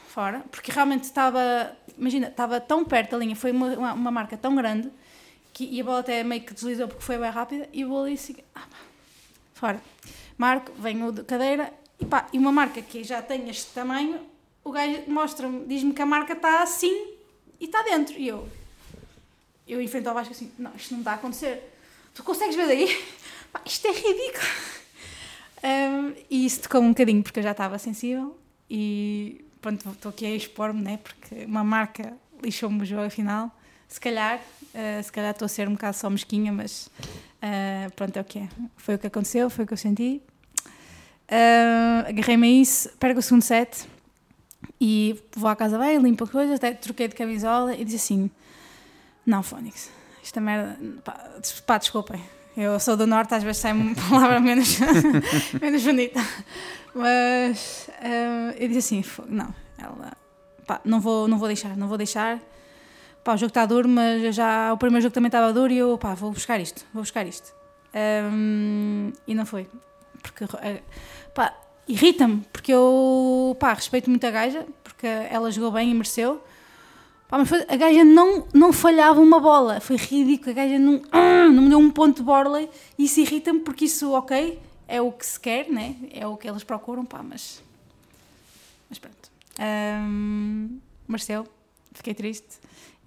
[0.09, 4.39] fora, porque realmente estava, imagina, estava tão perto da linha, foi uma, uma, uma, marca
[4.39, 4.91] tão grande,
[5.53, 8.05] que, e a bola até meio que deslizou porque foi bem rápida, e eu vou
[8.05, 8.65] ali assim, ah,
[9.53, 9.83] fora.
[10.39, 14.21] Marco, venho de cadeira, e, pá, e uma marca que já tem este tamanho,
[14.65, 17.15] o gajo mostra-me, diz-me que a marca está assim
[17.61, 18.15] e está dentro.
[18.19, 18.49] E eu,
[19.67, 21.63] eu enfrento ao Vasco assim: não, isto não está a acontecer.
[22.15, 23.05] Tu consegues ver daí?
[23.53, 24.47] Pá, isto é ridículo.
[25.65, 28.37] Um, e isso tocou um bocadinho porque eu já estava sensível
[28.69, 30.99] e pronto, estou aqui a expor-me, né?
[31.01, 33.49] Porque uma marca lixou-me o jogo afinal.
[33.87, 38.17] Se calhar, uh, se calhar estou a ser um bocado só mesquinha, mas uh, pronto,
[38.17, 38.49] é o que é.
[38.77, 40.21] Foi o que aconteceu, foi o que eu senti.
[41.33, 43.89] Uh, Agarrei-me a isso, perco o segundo set
[44.79, 48.31] e vou à casa bem, limpo as coisas, troquei de camisola e disse assim:
[49.25, 49.91] Não, Fónix,
[50.23, 51.31] esta merda, pá,
[51.67, 52.23] pá, desculpem,
[52.55, 54.79] eu sou do Norte, às vezes sai uma palavra menos,
[55.59, 56.21] menos bonita,
[56.95, 60.13] mas uh, eu disse assim: Não, ela,
[60.67, 62.39] pá, não vou, não vou deixar, não vou deixar.
[63.25, 65.97] Pá, o jogo está duro, mas já o primeiro jogo também estava duro e eu,
[65.97, 67.55] pá, vou buscar isto, vou buscar isto.
[67.95, 69.67] Um, e não foi
[70.23, 70.45] porque
[71.35, 71.55] pá,
[71.87, 76.43] irrita-me, porque eu pá, respeito muito a gaja, porque ela jogou bem e mereceu.
[77.29, 80.51] Pá, mas foi, a gaja não, não falhava uma bola, foi ridículo.
[80.51, 81.03] A gaja não,
[81.51, 85.11] não me deu um ponto de borla e isso irrita-me porque isso, ok, é o
[85.11, 85.97] que se quer, né?
[86.13, 87.63] é o que elas procuram, pá, mas.
[88.91, 89.31] Mas pronto.
[89.59, 91.47] Um, mereceu,
[91.95, 92.61] fiquei triste.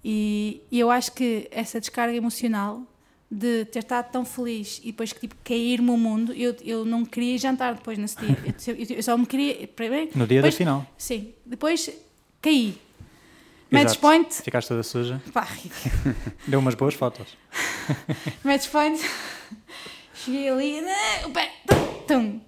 [0.04, 2.82] E, e eu acho que essa descarga emocional
[3.30, 7.04] de ter estado tão feliz e depois que tipo, cair-me o mundo, eu, eu não
[7.04, 8.36] queria jantar depois nesse dia.
[8.66, 9.66] Eu, eu só me queria.
[9.68, 10.86] Primeiro, no dia depois, da final.
[10.96, 11.34] Sim.
[11.44, 11.90] Depois
[12.40, 12.78] caí.
[13.70, 14.32] Match point.
[14.42, 15.20] Ficaste toda suja.
[15.32, 15.48] Pá.
[16.46, 17.26] Deu umas boas fotos.
[18.44, 19.00] Match point.
[20.14, 21.52] Cheguei ali, né, o pé,
[22.06, 22.40] tum.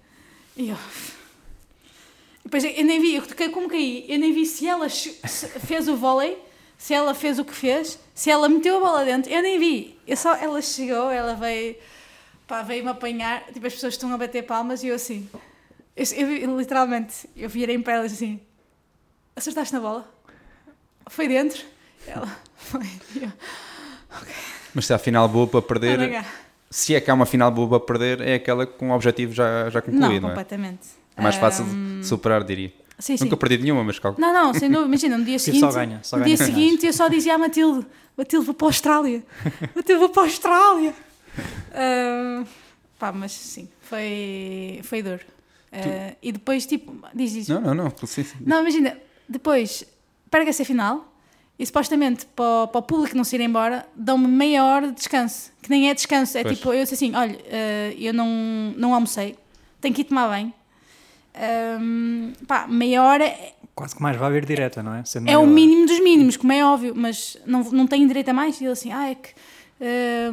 [0.56, 0.78] E eu.
[2.44, 6.38] Depois eu nem vi, eu como caí, eu nem vi se ela fez o vôlei
[6.78, 9.98] se ela fez o que fez, se ela meteu a bola dentro, eu nem vi.
[10.06, 11.74] Eu só, ela chegou, ela veio,
[12.46, 15.28] pá, veio-me apanhar, tipo, as pessoas estão a bater palmas e eu assim,
[15.96, 18.40] eu, eu literalmente, eu virei para ela assim,
[19.34, 20.08] acertaste na bola?
[21.08, 21.64] Foi dentro?
[22.06, 22.86] Ela, foi.
[23.16, 23.32] Eu,
[24.22, 24.34] okay.
[24.72, 26.24] Mas se há final boa para perder,
[26.70, 29.68] se é que há uma final boa para perder, é aquela com o objetivo já,
[29.68, 30.30] já concluído, não, não é?
[30.30, 30.86] completamente.
[31.16, 32.00] É mais fácil um...
[32.00, 32.72] de superar, diria.
[32.98, 33.36] Sim, Nunca sim.
[33.36, 34.18] perdi nenhuma, mas calma.
[34.18, 34.86] Não, não, sem dúvida.
[34.86, 37.38] Imagina, no dia seguinte, só ganha, só no ganha dia seguinte eu só dizia à
[37.38, 39.24] Matilde: Matilde, vou para a Austrália.
[39.74, 40.94] Matilde, vou para a Austrália.
[41.70, 42.46] Uh,
[42.98, 45.20] pá, mas sim, foi, foi duro.
[45.72, 47.54] Uh, e depois, tipo, diz isso.
[47.54, 47.92] Não, não, não.
[48.04, 48.36] Sim, sim.
[48.40, 48.96] Não, imagina,
[49.28, 49.84] depois
[50.28, 51.14] pega-se a final
[51.56, 55.52] e supostamente para, para o público não se ir embora, dão-me meia hora de descanso.
[55.62, 56.58] Que nem é descanso, é pois.
[56.58, 59.36] tipo, eu disse assim: olha, uh, eu não, não almocei,
[59.80, 60.52] tenho que ir tomar bem
[61.80, 65.04] Hum, pá, meia hora é- Quase que mais vai vir direta, não é?
[65.04, 65.50] Sendo é o hora.
[65.50, 68.60] mínimo dos mínimos, como é óbvio, mas não, não tenho direito a mais.
[68.60, 69.30] E ele assim, ah, é que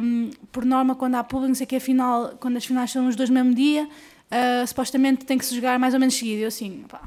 [0.02, 3.14] hum, por norma, quando há público, não sei que, afinal, quando as finais são os
[3.14, 3.88] dois no mesmo dia,
[4.30, 6.42] ah, supostamente tem que se jogar mais ou menos seguido.
[6.42, 7.00] Eu assim, pá.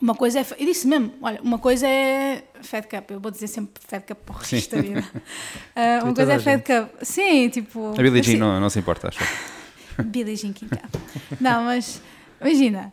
[0.00, 0.46] Uma coisa é.
[0.58, 4.16] Eu disse mesmo, olha, uma coisa é Fed Cup, eu vou dizer sempre Fed Cup
[4.24, 5.04] para o resto da vida.
[5.76, 6.88] Ah, uma coisa é Fed Cup.
[7.02, 7.90] Sim, tipo.
[7.90, 9.18] A Billie Jean assim- não, não se importa, acho.
[10.02, 11.00] Billie Jean King Cup.
[11.40, 12.00] Não, mas
[12.40, 12.92] imagina,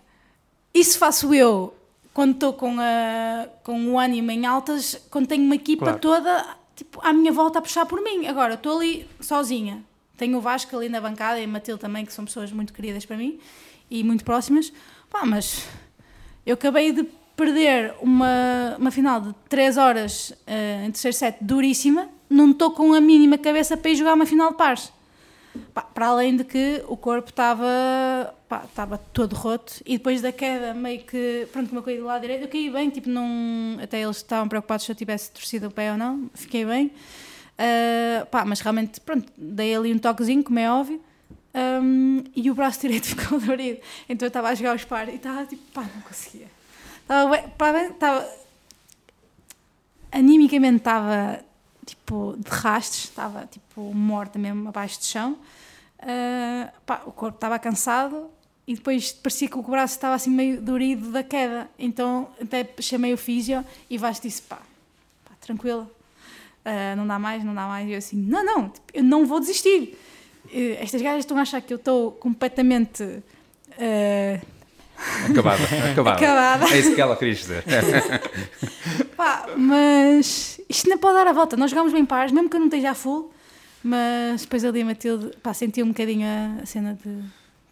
[0.73, 1.73] isso faço eu
[2.13, 5.99] quando estou com, a- com o ânimo em altas, quando tenho uma equipa Claro.
[5.99, 8.27] toda tipo, à minha volta a puxar por mim.
[8.27, 9.83] Agora, estou ali sozinha.
[10.17, 13.05] Tenho o Vasco ali na bancada e a Matilde também, que são pessoas muito queridas
[13.05, 13.39] para mim
[13.89, 14.71] e muito próximas.
[15.09, 15.63] Pá, mas
[16.45, 17.03] eu acabei de
[17.35, 22.93] perder uma, uma final de 3 horas eh, em terceiro set duríssima, não estou com
[22.93, 24.91] a mínima cabeça para ir jogar uma final de pares.
[25.73, 30.73] Pá, para além de que o corpo estava estava todo roto e depois da queda
[30.73, 34.01] meio que, pronto, como eu caí do lado direito, eu caí bem, tipo, não, até
[34.01, 36.91] eles estavam preocupados se eu tivesse torcido o pé ou não, fiquei bem.
[37.57, 41.01] Ah, pá, mas realmente, pronto, dei ali um toquezinho, como é óbvio,
[41.57, 43.79] Ahm, e o braço direito ficou dolorido.
[44.07, 46.47] Então eu estava a jogar os pares e estava tipo, pá, não conseguia.
[47.01, 48.29] Estava bem, estava.
[50.11, 51.39] Animicamente estava
[51.87, 55.37] tipo de rastos, estava tipo morta mesmo abaixo de chão.
[55.99, 58.29] Ah, pá, o corpo estava cansado
[58.67, 61.69] e depois parecia que o braço estava assim meio dorido da queda.
[61.79, 64.59] Então até chamei o físio e Vasco disse: pá,
[65.25, 65.33] pá
[66.65, 67.87] ah, não dá mais, não dá mais.
[67.87, 69.97] E eu assim: não, não, tipo, eu não vou desistir.
[70.51, 73.23] Eh, Estas gajas estão a achar que eu estou completamente.
[73.79, 74.56] ah,
[75.29, 76.17] Acabada, acabada.
[76.17, 76.73] Acabada.
[76.75, 77.63] É isso que ela queria dizer.
[79.15, 81.55] Pá, mas isto não pode dar a volta.
[81.57, 83.31] Nós jogámos bem pares, mesmo que eu não esteja a full,
[83.83, 86.25] mas depois ali a Matilde pá, senti um bocadinho
[86.61, 87.09] a, cena de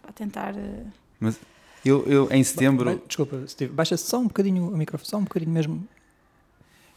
[0.02, 0.54] pá, tentar.
[0.56, 0.84] eh,
[1.20, 1.38] Mas
[1.84, 5.24] eu, eu em setembro, Ba- Desculpa, Steve, baixa só um bocadinho o microfone, só um
[5.24, 5.86] bocadinho mesmo.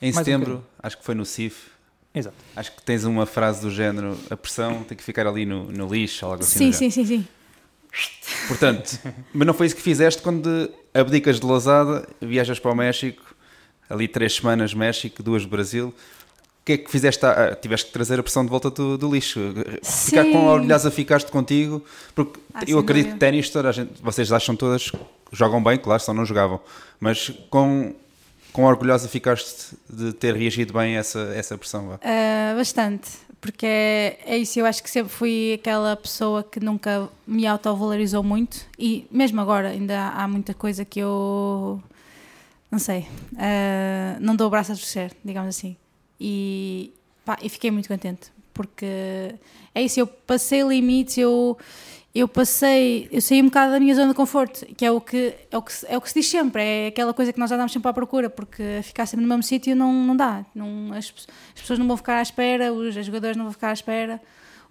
[0.02, 1.68] em um setembro, acho que foi no CIF,
[2.14, 2.36] Exato.
[2.56, 5.88] acho que tens uma frase do género, a pressão tem que ficar ali no, no
[5.88, 6.72] lixo, ou algo assim.
[6.72, 7.28] Sim, sim, sim, sim.
[8.48, 9.00] Portanto,
[9.34, 13.24] mas não foi isso que fizeste quando abdicas de Lousada, viajas para o México,
[13.90, 15.94] ali três semanas México, duas Brasil.
[16.62, 17.26] O que é que fizeste?
[17.26, 19.40] Ah, tiveste que trazer a pressão de volta do, do lixo.
[19.82, 20.32] Ficar Sim.
[20.32, 24.56] com orgulhosa ficaste contigo, porque Ah, eu acredito que ténis, toda a gente, vocês acham
[24.56, 24.92] todas,
[25.32, 26.60] jogam bem, claro, só não jogavam,
[27.00, 27.96] mas com,
[28.54, 32.00] com orgulhosa ficaste de ter reagido bem a essa, essa pressão.
[32.04, 33.10] Ah, bastante,
[33.42, 34.60] porque é, é isso.
[34.60, 39.70] Eu acho que sempre fui aquela pessoa que nunca me autovalorizou muito e mesmo agora
[39.70, 41.82] ainda há, muita coisa que eu
[42.72, 45.76] não sei, ah, não dou o braço a torcer, digamos assim.
[46.20, 46.94] E,
[47.26, 49.36] pá, e fiquei muito contente porque
[49.74, 50.02] é isso.
[50.02, 51.58] Eu passei limites, eu
[52.14, 55.36] eu passei, eu saí um bocado da minha zona de conforto, que é o que,
[55.52, 57.72] é o que, é o que se diz sempre, é aquela coisa que nós andamos
[57.72, 60.44] sempre à procura, porque ficar sempre no mesmo sítio não, não dá.
[60.56, 61.14] Não, as,
[61.56, 64.20] as pessoas não vão ficar à espera, os, os jogadores não vão ficar à espera.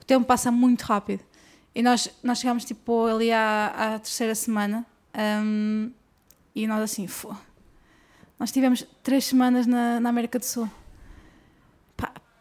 [0.00, 1.22] O tempo passa muito rápido.
[1.74, 4.84] E nós, nós chegámos tipo ali à, à terceira semana
[5.44, 5.92] hum,
[6.54, 7.32] e nós assim, "Fô,
[8.38, 10.68] nós tivemos três semanas na, na América do Sul.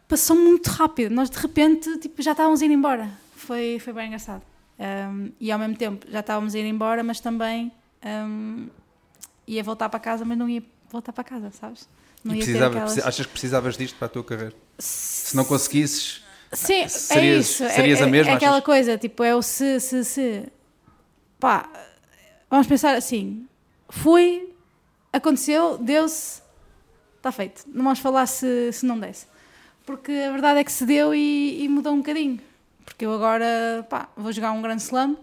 [0.08, 1.14] Passou muito rápido.
[1.14, 3.10] Nós de repente tipo, já estávamos ir embora.
[3.36, 4.42] Foi, foi bem engraçado.
[4.78, 7.72] Um, e ao mesmo tempo já estávamos a ir embora, mas também
[8.04, 8.68] um,
[9.46, 11.88] ia voltar para casa, mas não ia voltar para casa, sabes?
[12.22, 14.54] Não ia precisava- aquelas- Achas que precisavas disto para a tua carreira?
[14.78, 17.64] Se não conseguisses, Sim, é serias- isso.
[17.64, 18.64] É- serias é, a mesma, É aquela achas?
[18.64, 20.44] coisa, tipo, é o se, se, se.
[21.40, 21.68] Pá,
[22.48, 23.46] vamos pensar assim:
[23.88, 24.54] fui,
[25.12, 26.40] aconteceu, deu-se,
[27.16, 27.64] está feito.
[27.66, 29.26] Não vamos falar se, se não desse.
[29.84, 32.38] Porque a verdade é que se deu e, e mudou um bocadinho.
[32.98, 35.16] Porque eu agora, pá, vou jogar um grande slam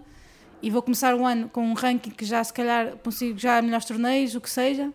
[0.62, 3.86] e vou começar o ano com um ranking que já, se calhar, consigo já melhores
[3.86, 4.94] torneios, o que seja.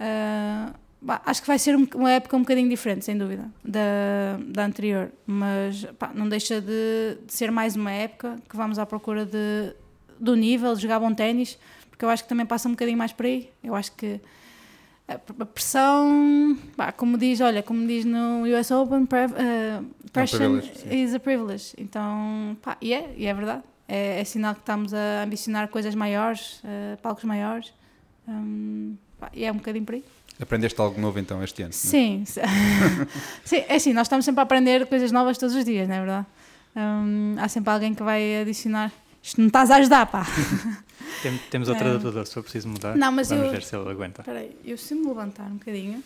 [0.00, 0.72] Ah,
[1.04, 4.64] Bah, acho que vai ser um- uma época um bocadinho diferente, sem dúvida, da, da
[4.64, 5.10] anterior.
[5.26, 9.74] Mas pá, não deixa de, de ser mais uma época que vamos à procura de,
[10.20, 11.58] do nível, de jogar bom ténis,
[11.90, 13.50] porque eu acho que também passa um bocadinho mais por aí.
[13.64, 14.20] Eu acho que
[15.14, 21.02] a, pressão, bah, como diz, olha, como diz no US Open, pre, uh, pressure sim.
[21.02, 21.74] is a privilege.
[21.78, 23.62] Então, pá, e é, e é verdade.
[23.88, 27.72] É, é sinal que estamos a ambicionar coisas maiores, uh, palcos maiores.
[28.28, 30.04] Hum, pá, e é um bocadinho por aí.
[30.40, 31.70] aprendeste algo novo então este ano.
[31.70, 31.72] é?
[31.72, 32.24] Sim,
[33.44, 35.98] sim, é assim, nós estamos sempre a aprender coisas novas todos os dias, não é
[35.98, 36.26] verdade?
[36.76, 38.92] Hum, há sempre alguém que vai adicionar.
[39.22, 40.26] Isto não estás a ajudar, pá.
[41.22, 41.90] Tem- temos outro É.
[41.90, 42.96] adaptador, se for preciso mudar.
[42.96, 44.22] Não, mas Vamos eu- ver se ele aguenta.
[44.22, 46.02] Espera aí, eu se me levantar um bocadinho,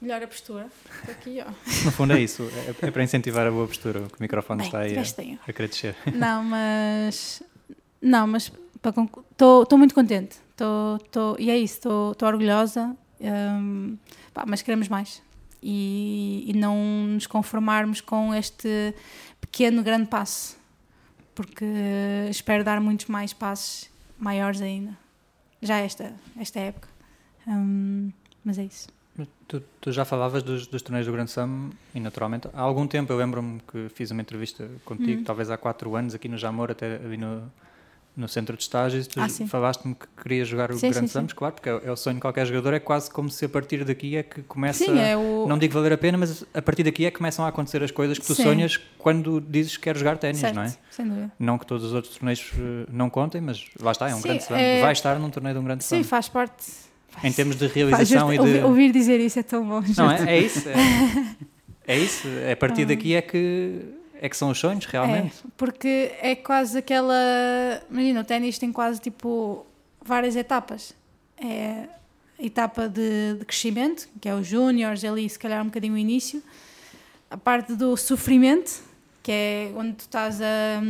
[0.00, 0.66] melhor a postura.
[1.00, 1.50] Estou aqui, ó.
[1.84, 2.42] No fundo é isso,
[2.82, 5.52] é, é para incentivar a boa postura, que o microfone Bem, está aí a, a
[5.52, 5.96] querer descer.
[6.14, 7.42] Não, mas.
[8.00, 8.50] Não, mas
[9.32, 10.36] Estou muito contente.
[10.56, 11.76] Tô, tô, e é isso,
[12.12, 13.96] estou orgulhosa, um,
[14.32, 15.20] pá, mas queremos mais.
[15.62, 16.76] E, e não
[17.08, 18.94] nos conformarmos com este
[19.40, 20.55] pequeno, grande passo,
[21.36, 21.66] porque
[22.30, 24.96] espero dar muitos mais passos maiores ainda,
[25.62, 26.88] já esta, esta época.
[27.46, 28.10] Um,
[28.42, 28.88] mas é isso.
[29.46, 33.12] Tu, tu, já falavas dos, dos torneios do Grande Sam e naturalmente há algum tempo
[33.12, 35.24] eu lembro-me que fiz uma entrevista contigo, hum.
[35.24, 37.50] talvez há quatro anos aqui no Jamor, até vi no,
[38.16, 41.68] no centro de estágios, tu ah, falaste-me que querias jogar o Grande Sams, claro, porque
[41.68, 44.22] é, é, o sonho de qualquer jogador, é quase como se a partir daqui é
[44.22, 45.46] que começa, sim, é o...
[45.46, 47.90] não digo valer a pena, mas a partir daqui é que começam a acontecer as
[47.90, 48.42] coisas que tu sim.
[48.42, 50.74] sonhas quando dizes que queres jogar ténis, não é?
[50.90, 51.30] Sem dúvida.
[51.38, 54.28] Não que todos os outros torneios eh, não contem, mas lá está, é um sim,
[54.28, 54.80] Grande Slam, é...
[54.80, 56.02] vai estar num torneio de um Grande Slam.
[56.02, 56.86] Sim, faz parte...
[57.22, 58.58] Em termos de realização e de...
[58.58, 59.82] Ouvir dizer isso é tão bom.
[59.96, 60.68] Não, é, é isso.
[60.68, 62.28] É, é isso.
[62.52, 62.86] A partir ah.
[62.86, 65.36] daqui é que é que são os sonhos, realmente.
[65.44, 67.14] É, porque é quase aquela.
[67.90, 69.66] Imagina, o ténis tem quase tipo
[70.02, 70.94] várias etapas.
[71.36, 71.88] É
[72.38, 75.98] a etapa de, de crescimento, que é os júniores, ali se calhar um bocadinho o
[75.98, 76.42] início.
[77.30, 78.82] A parte do sofrimento,
[79.22, 80.80] que é onde tu estás a,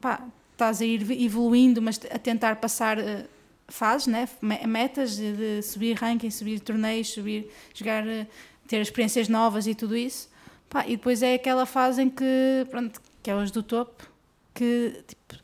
[0.00, 0.22] pá,
[0.52, 3.24] estás a ir evoluindo, mas a tentar passar eh,
[3.68, 4.28] fases, né?
[4.66, 8.26] metas de, de subir ranking, subir torneios, subir, jogar, eh,
[8.66, 10.28] ter experiências novas e tudo isso.
[10.68, 14.08] Pá, e depois é aquela fase em que, pronto, que é os do topo,
[14.54, 15.34] que tipo,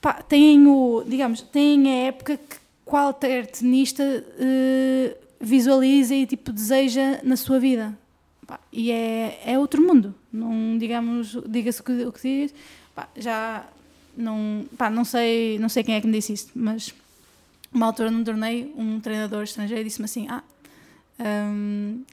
[0.00, 7.20] pá, têm o, digamos, têm a época que qualquer tenista uh, visualiza e tipo deseja
[7.22, 7.96] na sua vida.
[8.46, 10.14] Pá, e é, é outro mundo.
[10.32, 12.54] Não, digamos, diga-se o que, o que diz,
[12.94, 13.64] pá, já
[14.16, 16.92] não, pá, não sei, não sei quem é que me disse isso, mas
[17.72, 20.42] uma altura num torneio, um treinador estrangeiro disse-me assim: "Ah,
[21.20, 22.04] uh,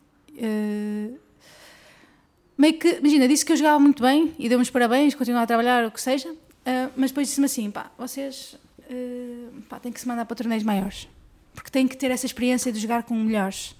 [2.58, 5.48] meio que, imagina, disse que eu jogava muito bem e deu-me os parabéns, continuar a
[5.48, 8.58] trabalhar, o que seja, uh, mas depois disse-me assim: pá, vocês
[8.90, 11.08] uh, pá, têm que se mandar para torneios maiores,
[11.54, 13.76] porque têm que ter essa experiência de jogar com melhores,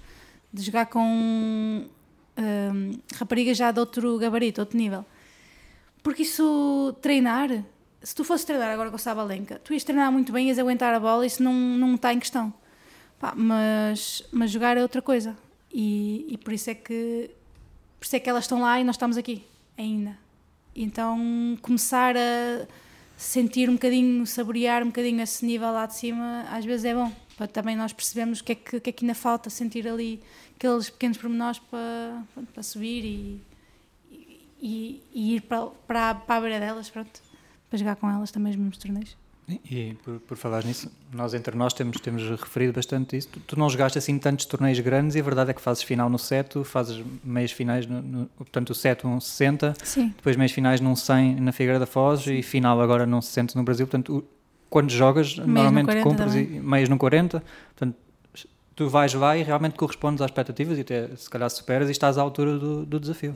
[0.52, 1.84] de jogar com
[2.38, 5.04] uh, raparigas já de outro gabarito, outro nível.
[6.02, 7.64] Porque isso, treinar,
[8.02, 10.94] se tu fosses treinar agora com o Sabalenka, tu ias treinar muito bem, ias aguentar
[10.94, 12.54] a bola, isso não, não está em questão.
[13.18, 15.36] Pá, mas, mas jogar é outra coisa.
[15.72, 17.30] E, e por isso é que
[17.98, 19.44] por isso é que elas estão lá e nós estamos aqui
[19.76, 20.16] ainda.
[20.74, 22.66] Então começar a
[23.16, 27.12] sentir um bocadinho, saborear um bocadinho esse nível lá de cima, às vezes é bom,
[27.36, 30.22] para também nós percebermos o que é que, que, é que ainda falta, sentir ali
[30.56, 32.22] aqueles pequenos pormenores para,
[32.54, 33.40] para subir e,
[34.60, 37.20] e, e ir para, para, para a beira delas, pronto,
[37.68, 39.16] para jogar com elas também os mesmos torneios.
[39.48, 43.28] E por, por falar nisso, nós entre nós temos, temos referido bastante isso.
[43.28, 46.10] Tu, tu, não jogaste assim tantos torneios grandes e a verdade é que fazes final
[46.10, 50.08] no seto, fazes meias finais, no, no, portanto o seto um 60, Sim.
[50.14, 53.64] depois meias finais num 100 na Figueira da Foz e final agora num 60 no
[53.64, 53.86] Brasil.
[53.86, 54.24] Portanto, o,
[54.68, 57.42] quando jogas, meias normalmente compras meias no 40,
[57.74, 57.96] portanto
[58.76, 62.18] tu vais lá e realmente correspondes às expectativas e até se calhar superas e estás
[62.18, 63.34] à altura do, do desafio.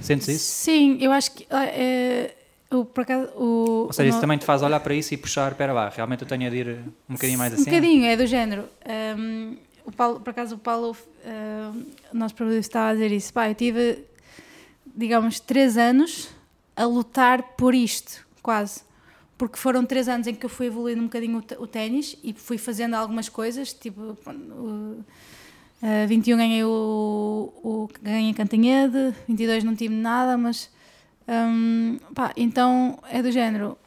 [0.00, 0.44] Sentes isso?
[0.44, 1.46] Sim, eu acho que...
[1.50, 2.43] É
[2.80, 5.72] o, acaso, o, Ou seja, isso também te faz olhar para isso e puxar, espera
[5.72, 7.62] lá, realmente eu tenho a ir um bocadinho mais assim?
[7.62, 8.64] Um bocadinho, é do género.
[9.18, 10.96] Um, o Paulo, por acaso o Paulo,
[12.12, 13.32] o nosso produtor estava a dizer isso.
[13.32, 14.04] Pá, eu tive,
[14.96, 16.28] digamos, três anos
[16.76, 18.82] a lutar por isto, quase.
[19.36, 22.32] Porque foram três anos em que eu fui evoluindo um bocadinho o, o ténis e
[22.32, 24.16] fui fazendo algumas coisas, tipo...
[24.26, 25.04] Uh,
[25.82, 30.70] uh, 21 ganhei o, o ganhei Cantanhede, 22 não tive nada, mas
[31.28, 33.78] um, pá, então é do género.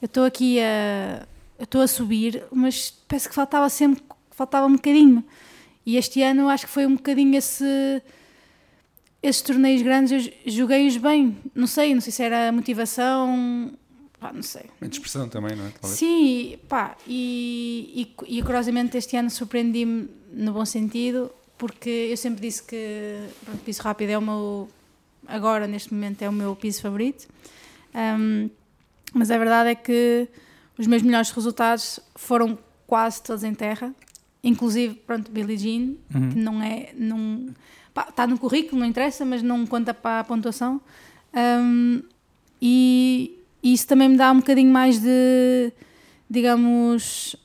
[0.00, 1.26] Eu estou aqui a.
[1.58, 4.02] Eu estou a subir, mas parece que faltava sempre.
[4.30, 5.24] Faltava um bocadinho.
[5.84, 8.02] E este ano acho que foi um bocadinho esse.
[9.22, 11.36] Esses torneios grandes eu joguei-os bem.
[11.54, 13.72] Não sei, não sei se era motivação.
[14.20, 14.64] Pá, não sei.
[14.80, 15.70] A dispersão também, não é?
[15.80, 15.98] Talvez.
[15.98, 22.40] Sim, pá, e, e, e curiosamente este ano surpreendi-me no bom sentido, porque eu sempre
[22.40, 24.68] disse que pronto, piso rápido é o meu
[25.26, 27.28] agora, neste momento, é o meu piso favorito.
[27.94, 28.50] Um,
[29.14, 30.28] mas a verdade é que
[30.78, 33.94] os meus melhores resultados foram quase todos em terra,
[34.42, 36.30] inclusive, pronto, Billie Jean, uhum.
[36.30, 36.90] que não é.
[36.94, 37.48] Não,
[37.92, 40.80] pá, está no currículo, não interessa, mas não conta para a pontuação.
[41.34, 42.02] Um,
[42.60, 45.72] e, e isso também me dá um bocadinho mais de,
[46.28, 47.36] digamos,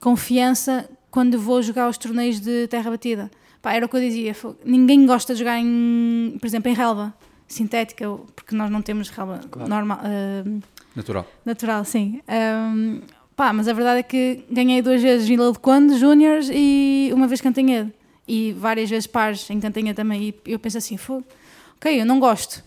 [0.00, 3.30] confiança quando vou jogar os torneios de terra batida.
[3.62, 4.34] Pá, era o que eu dizia,
[4.64, 7.14] ninguém gosta de jogar, em, por exemplo, em relva
[7.46, 9.68] sintética, porque nós não temos relva claro.
[9.68, 9.98] normal.
[9.98, 10.62] Uh,
[10.94, 11.26] natural.
[11.44, 12.20] Natural, sim.
[12.28, 13.00] Um,
[13.36, 17.26] pá, mas a verdade é que ganhei duas vezes Vila de Conde, Júniors, e uma
[17.26, 17.92] vez Cantanhede.
[18.26, 20.28] E várias vezes pares em Cantanhede também.
[20.28, 21.24] E eu penso assim, fogo,
[21.76, 22.62] ok, eu não gosto.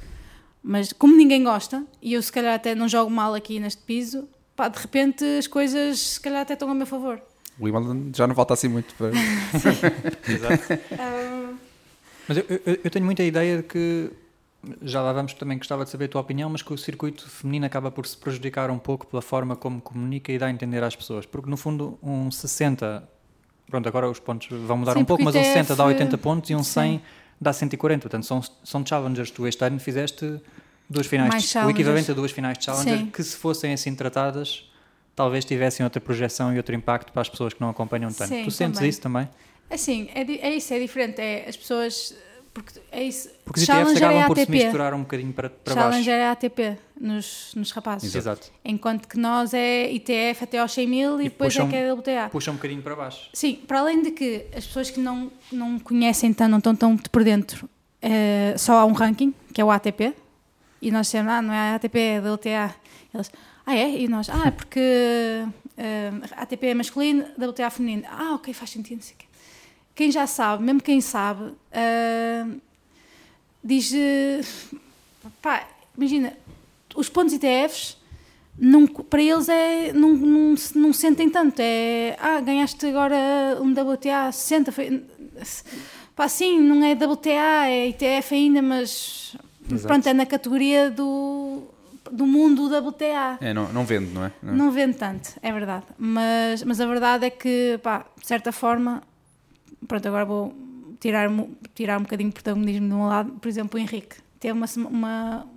[0.62, 4.28] Mas como ninguém gosta, e eu se calhar até não jogo mal aqui neste piso,
[4.56, 7.22] pá, de repente as coisas se calhar até estão a meu favor.
[7.60, 9.10] O Wimbledon já não falta assim muito para.
[10.28, 10.64] Exato.
[12.28, 14.10] Mas eu, eu- eu tenho muita ideia de que,
[14.82, 17.66] já lá vamos, também gostava de saber a tua opinião, mas que o circuito feminino
[17.66, 20.96] acaba por se prejudicar um pouco pela forma como comunica e dá a entender às
[20.96, 21.26] pessoas.
[21.26, 23.08] Porque no fundo, um 60,
[23.70, 25.94] pronto, agora os pontos vão mudar Sim, um pouco, mas um o 60 dá ITF
[26.02, 26.72] 80 pontos e um sim.
[26.72, 27.02] 100
[27.42, 28.02] dá 140.
[28.02, 29.30] Portanto, são, são challengers.
[29.32, 30.40] Tu este ano fizeste
[30.90, 33.06] duas finais, de, o equivalente a duas finais de challenger, Sim.
[33.08, 34.70] que se fossem assim tratadas,
[35.16, 38.30] talvez tivessem outra projeção e outro impacto para as pessoas que não acompanham tanto.
[38.30, 38.90] Sim, tu sentes também.
[38.90, 39.30] isso também?
[39.70, 41.20] Assim, é, di- é isso, é diferente.
[41.22, 42.16] É as pessoas.
[42.54, 43.30] Porque é isso.
[43.44, 45.90] Porque os ETFs Challenger acabam é por se misturar um bocadinho para, para baixo.
[45.90, 48.14] Challenger é ATP nos, nos rapazes.
[48.14, 48.52] Exato.
[48.64, 51.76] Enquanto que nós é ITF até aos 100 mil e, E depois puxam- é que
[51.76, 52.30] é WTA.
[52.30, 53.28] Puxa um bocadinho para baixo.
[53.34, 56.96] Sim, para além de que as pessoas que não, não conhecem tanto, não estão tão
[56.96, 57.68] por dentro,
[58.04, 60.14] eh, só há um ranking, que é o ATP,
[60.80, 62.76] e nós dizemos, ah, não é ATP, é WTA.
[63.12, 63.32] Eles,
[63.66, 64.02] ah, é?
[64.02, 64.80] E nós, ah, é porque
[65.78, 68.04] eh, ATP é masculino, WTA é feminino.
[68.08, 69.26] Ah, ok, faz sentido, não sei o quê.
[69.96, 72.46] Quem já sabe, mesmo quem sabe, eh,
[73.64, 74.42] diz, eh,
[75.42, 76.34] pá, imagina,
[76.96, 77.98] os pontos ITFs
[78.58, 81.60] não, para eles é, não, não, não sentem tanto.
[81.60, 83.16] É, ah, ganhaste agora
[83.62, 84.72] um WTA 60.
[84.72, 85.04] Foi,
[86.16, 89.36] pá, sim, não é WTA, é ITF ainda, mas
[89.72, 89.88] Exato.
[89.88, 91.64] pronto, é na categoria do,
[92.14, 93.38] do mundo WTA.
[93.42, 94.32] É, não, não vende, não é?
[94.42, 94.56] Não.
[94.56, 95.86] Não vende tanto, é verdade.
[95.98, 99.02] Mas, mas a verdade é que, pá, de certa forma,
[99.88, 100.54] pronto, agora vou
[101.00, 101.30] tirar,
[101.74, 103.32] tirar um bocadinho de protagonismo de um lado.
[103.34, 105.48] Por exemplo, o Henrique teve uma, uma,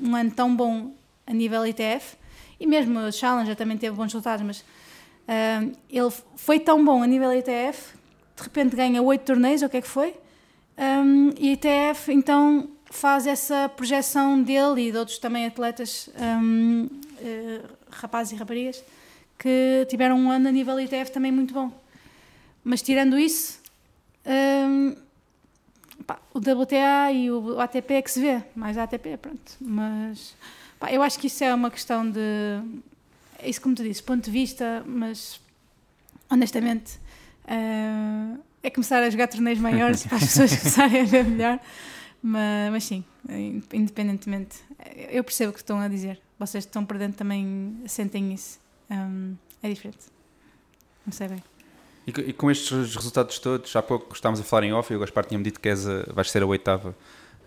[0.00, 0.94] um ano tão bom
[1.26, 2.16] a nível ITF
[2.58, 4.64] e mesmo o Challenger também teve bons resultados, mas
[5.28, 7.94] ah, ele foi tão bom a nível ITF,
[8.34, 10.14] de repente ganha oito torneios, ou o que é que foi?
[10.78, 16.88] Um, e a ITF então faz essa projeção dele e de outros também atletas, um,
[17.20, 17.60] eh,
[17.90, 18.82] rapazes e raparigas,
[19.38, 21.70] que tiveram um ano a nível ITF também muito bom.
[22.64, 23.60] Mas tirando isso,
[24.26, 24.96] um,
[26.06, 29.52] pá, o WTA e o ATP é que se vê, mais a ATP, pronto.
[29.60, 30.34] Mas
[30.78, 32.20] pá, eu acho que isso é uma questão de.
[33.38, 35.40] É isso como tu disse, ponto de vista, mas
[36.28, 36.98] honestamente
[37.46, 41.60] eh, é começar a jogar torneios maiores para as pessoas começarem a ver melhor.
[42.30, 44.58] Mas, mas sim, in- independentemente,
[45.10, 46.20] eu percebo o que estão a dizer.
[46.38, 48.58] Vocês que estão por dentro também sentem isso.
[48.90, 49.98] Um, é diferente.
[51.06, 51.42] Não sei bem.
[52.06, 54.96] E, co- e com estes resultados todos, há pouco estávamos a falar em off e
[54.96, 56.94] o Gaspar tinha-me dito que és a, vais ser a oitava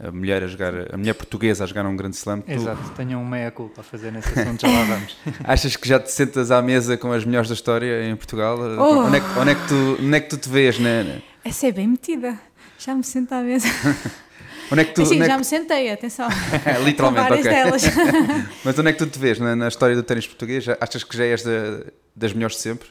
[0.04, 2.42] a mulher a jogar, a mulher portuguesa a jogar um grande slam.
[2.42, 5.16] Tu Exato, tenho um meia-culpa a fazer nesse assunto, já lá vamos.
[5.44, 8.58] achas que já te sentas à mesa com as melhores da história em Portugal?
[8.60, 9.06] Oh!
[9.06, 10.80] Onde, é que, onde, é que tu, onde é que tu te vês?
[10.80, 11.22] Né?
[11.46, 12.40] Essa é bem metida.
[12.80, 13.68] Já me sento à mesa.
[14.72, 15.02] Onde é que tu.
[15.02, 16.30] Assim, onde é já que- me sentei, atenção.
[16.30, 17.52] Com Literalmente, várias ok.
[17.52, 17.82] delas.
[18.64, 20.66] Mas onde é que tu te vês na, na história do ténis português?
[20.80, 21.84] Achas que já és da-
[22.16, 22.90] das melhores de sempre?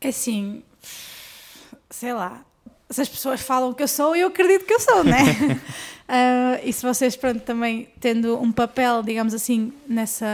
[0.00, 0.62] É assim,
[1.90, 2.42] sei lá,
[2.90, 5.16] se as pessoas falam que eu sou, eu acredito que eu sou, né?
[6.08, 10.24] Ah, e se vocês, pronto, também tendo um papel, digamos assim, nessa,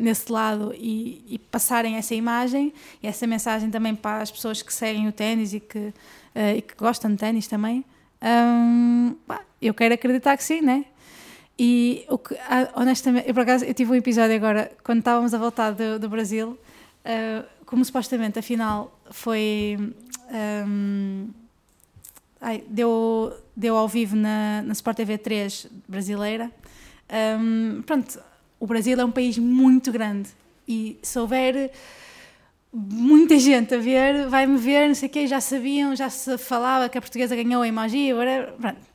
[0.00, 4.74] nesse lado e, e passarem essa imagem e essa mensagem também para as pessoas que
[4.74, 5.94] seguem o ténis e que,
[6.34, 7.84] ah, e que gostam de ténis também,
[8.20, 10.84] hum, pá, eu quero acreditar que sim, né?
[11.58, 15.34] E o que, ah, honestamente, eu por acaso eu tive um episódio agora, quando estávamos
[15.34, 16.58] a voltar do, do Brasil,
[17.04, 19.94] ah, como supostamente a final foi.
[20.66, 21.28] hum,
[22.40, 26.50] ai, deu, deu ao vivo na, na Sport TV 3 brasileira.
[27.38, 28.18] hum, pronto,
[28.58, 30.30] o Brasil é um país muito grande
[30.66, 31.70] e se houver
[32.72, 36.88] muita gente a ver, vai-me ver, não sei o quê, já sabiam, já se falava
[36.88, 38.89] que a portuguesa ganhou a emoji, whatever, pronto.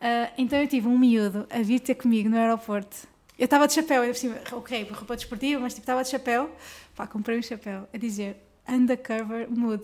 [0.00, 3.08] Ah, então eu tive um miúdo a vir ter comigo no aeroporto.
[3.38, 6.50] Eu estava de chapéu, por cima, ok, roupa desportiva, mas tipo, estava de chapéu,
[6.94, 8.36] pá, comprei um chapéu, a dizer
[8.68, 9.82] undercover mood.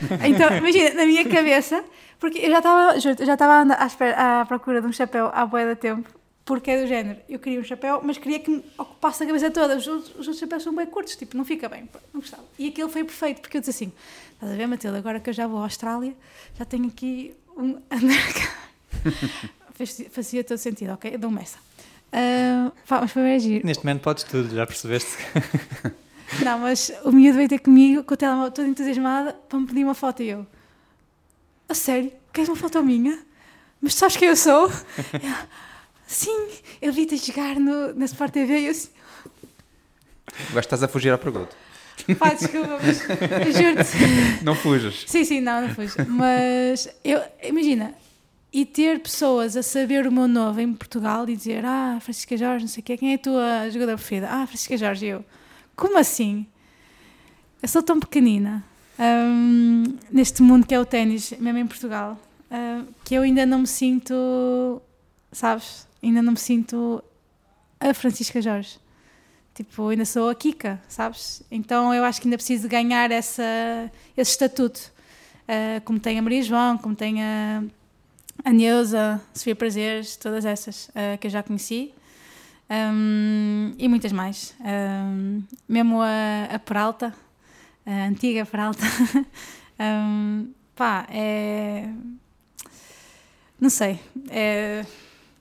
[0.26, 1.84] Então, imagina, na minha cabeça,
[2.18, 3.66] porque eu já estava, juro, eu já estava
[4.16, 6.08] à, procura de um chapéu há boa da tempo,
[6.42, 9.50] porque é do género, eu queria um chapéu, mas queria que me ocupasse a cabeça
[9.50, 12.44] toda, os outros, os outros chapéus são bem curtos, tipo, não fica bem, não gostava.
[12.58, 13.92] E aquele foi perfeito, porque eu disse assim,
[14.32, 16.14] estás a ver, Matilde, agora que eu já vou à Austrália,
[16.58, 18.69] já tenho aqui um undercover.
[19.74, 21.16] Faz- Fazia todo sentido, ok?
[21.16, 21.58] Dou-me essa.
[22.12, 23.66] Ah, pá, mas foi bem giro.
[23.66, 25.16] Neste momento podes tudo, já percebeste?
[26.44, 29.84] Não, mas o miúdo veio ter comigo com o telemóvel toda entusiasmada para me pedir
[29.84, 30.46] uma foto e eu.
[31.68, 32.12] A sério?
[32.32, 33.18] Queres uma foto minha?
[33.80, 34.70] Mas tu sabes quem eu sou?
[36.06, 36.48] Sim,
[36.82, 38.88] eu vi-te jogar no, na Sport TV e eu assim,
[40.48, 41.54] Agora estás a fugir à pergunta.
[42.18, 42.98] pá, desculpa, mas
[43.56, 44.44] juro-te.
[44.44, 45.04] Não fujas.
[45.06, 45.94] Sim, sim, não, não fujo.
[46.08, 47.94] Mas eu, imagina,
[48.52, 52.64] e ter pessoas a saber o meu nome em Portugal e dizer, ah, Francisca Jorge,
[52.64, 54.28] não sei o quê, quem é a tua jogadora preferida?
[54.28, 55.24] Ah, Francisca Jorge, eu.
[55.76, 56.46] como assim?
[57.62, 58.64] Eu sou tão pequenina
[58.98, 62.18] hum, neste mundo que é o ténis, mesmo em Portugal,
[62.50, 64.82] hum, que eu ainda não me sinto,
[65.30, 65.86] sabes?
[66.02, 67.02] Ainda não me sinto
[67.78, 68.78] a Francisca Jorge.
[69.54, 71.42] Tipo, ainda sou a Kika, sabes?
[71.50, 73.42] Então eu acho que ainda preciso ganhar essa,
[74.16, 74.92] esse estatuto.
[75.42, 77.62] Uh, como tem a Maria João, como tem a,
[78.44, 81.94] a Neuza, Sofia Prazeres, todas essas uh, que eu já conheci.
[82.70, 84.54] Um, e muitas mais.
[84.60, 87.14] Um, mesmo a, a Peralta,
[87.84, 88.84] a antiga Peralta.
[89.80, 91.88] um, pá, é.
[93.60, 94.00] Não sei.
[94.30, 94.86] É,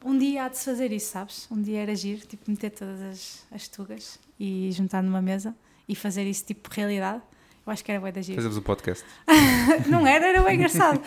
[0.03, 1.47] um dia há de se fazer isso, sabes?
[1.51, 5.55] Um dia era agir, tipo, meter todas as, as tugas e juntar numa mesa
[5.87, 7.21] e fazer isso tipo realidade.
[7.69, 8.35] Eu acho que era bem da giro.
[8.35, 9.05] Fazemos um podcast.
[9.87, 10.99] não era, era bem engraçado.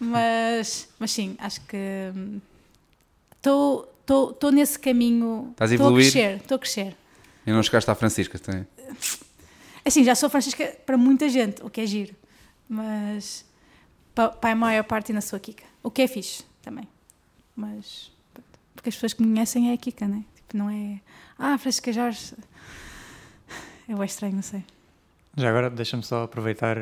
[0.00, 1.76] mas, mas sim, acho que
[3.36, 5.48] estou nesse caminho.
[5.52, 6.10] Estás a Estou a evoluir?
[6.10, 6.96] crescer, estou a crescer.
[7.46, 8.66] E não chegaste à Francisca também.
[9.84, 12.14] Assim, já sou Francisca para muita gente, o que é giro.
[12.68, 13.44] Mas
[14.14, 15.64] pa- para a maior parte ainda sou a Kika.
[15.82, 16.88] O que é fixe também.
[17.54, 18.10] Mas
[18.74, 20.24] porque as pessoas que me conhecem é a Kika, né?
[20.34, 20.98] Tipo, não é.
[21.38, 22.32] Ah, Francisca Jorge.
[23.88, 24.64] É bem estranho, não sei.
[25.36, 26.78] Já agora deixa-me só aproveitar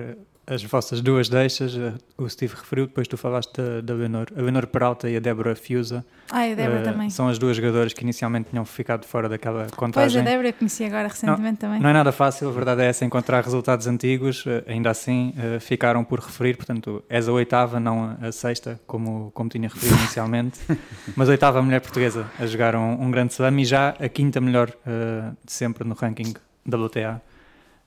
[0.47, 1.75] as vossas duas deixas.
[1.75, 4.27] Eh, O Steve referiu, depois tu falaste da, da Leonor.
[4.37, 7.09] A Leonor Peralta e a Débora Fiusa Ah, e a Débora eh, também.
[7.11, 10.23] são as duas jogadoras que inicialmente tinham ficado fora daquela Pois, a contagem.
[10.23, 11.81] Débora eu conheci agora recentemente também.
[11.81, 15.59] Não é nada fácil, a verdade é essa, encontrar resultados antigos, eh, ainda assim eh,
[15.61, 20.61] ficaram por referir, portanto, és a oitava, não a sexta, como, como tinha referido inicialmente,
[21.17, 24.41] mas a oitava mulher portuguesa a jogar um, um grande slam e já a quinta
[24.43, 26.35] melhor eh, de sempre no ranking
[26.69, 27.21] WTA,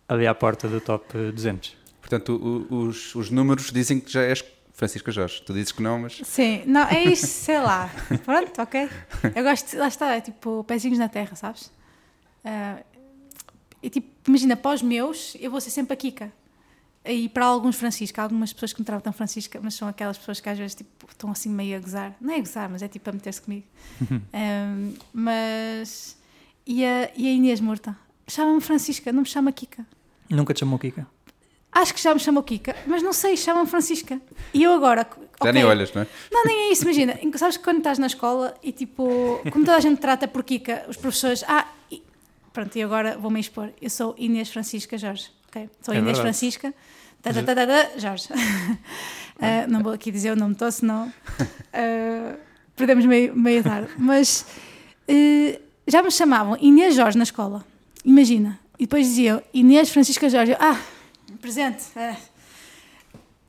[0.08, 1.76] ali à porta do top eh, 200.
[2.02, 2.36] Portanto,
[2.70, 4.44] o- os, os números dizem que já és
[4.74, 5.42] Francisca Jorge.
[5.42, 7.90] Tu dizes que não, mas Sim, não, é isso, sei lá.
[8.24, 8.90] Pronto, ok.
[9.36, 11.72] Eu gosto, lá está, é tipo pezinhos na terra, sabes?
[12.46, 12.78] Ah,
[13.82, 16.32] e tipo, imagina, para os meus, eu vou ser sempre a Kika.
[17.06, 20.40] E para alguns Francisca, há algumas pessoas que me tratam Francisca, mas são aquelas pessoas
[20.42, 22.16] que às vezes tipo, estão assim meio a gozar.
[22.20, 23.66] Não é a gozar, mas é tipo a meter-se comigo.
[24.34, 26.18] Ahm, mas.
[26.66, 27.96] E a, e a Inês Murta?
[28.28, 29.86] Chama-me Francisca, não me chama Kika.
[30.30, 31.08] Nunca te chamou Kika?
[31.72, 34.20] Acho que já me chamou Kika, mas não sei, chama-me Francisca.
[34.54, 35.08] E eu agora.
[35.12, 36.08] já ok, nem olhas, não é?
[36.32, 37.20] não, nem é isso, imagina.
[37.36, 40.86] Sabes que quando estás na escola e tipo, como toda a gente trata por Kika,
[40.88, 41.44] os professores.
[41.48, 42.02] Ah, e,
[42.52, 43.70] pronto, e agora vou-me expor.
[43.82, 45.70] Eu sou Inês Francisca Jorge, ok?
[45.82, 46.22] Sou É Inês verdade.
[46.22, 46.74] Francisca.
[47.22, 48.28] tá, tá, tá, tá, Jorge.
[49.40, 51.14] Ah, não vou aqui dizer o nome todo, senão
[51.72, 52.36] ah,
[52.76, 53.88] perdemos meio, meio tarde.
[53.96, 54.48] Mas
[55.08, 57.64] eh, já me chamavam Inês Jorge na escola.
[58.04, 58.60] Imagina.
[58.80, 60.52] E depois diziam Inês Francisca Jorge.
[60.54, 60.80] Eu, ah,
[61.42, 61.84] presente.
[61.96, 62.16] ah.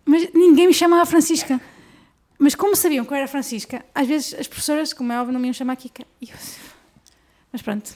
[0.04, 1.60] Mas ninguém me chamava Francisca.
[2.38, 5.40] Mas como sabiam que eu era Francisca, às vezes as professoras, como é óbvio, não
[5.40, 6.04] me iam chamar Kika.
[6.22, 6.28] Eu-
[7.52, 7.94] Mas pronto,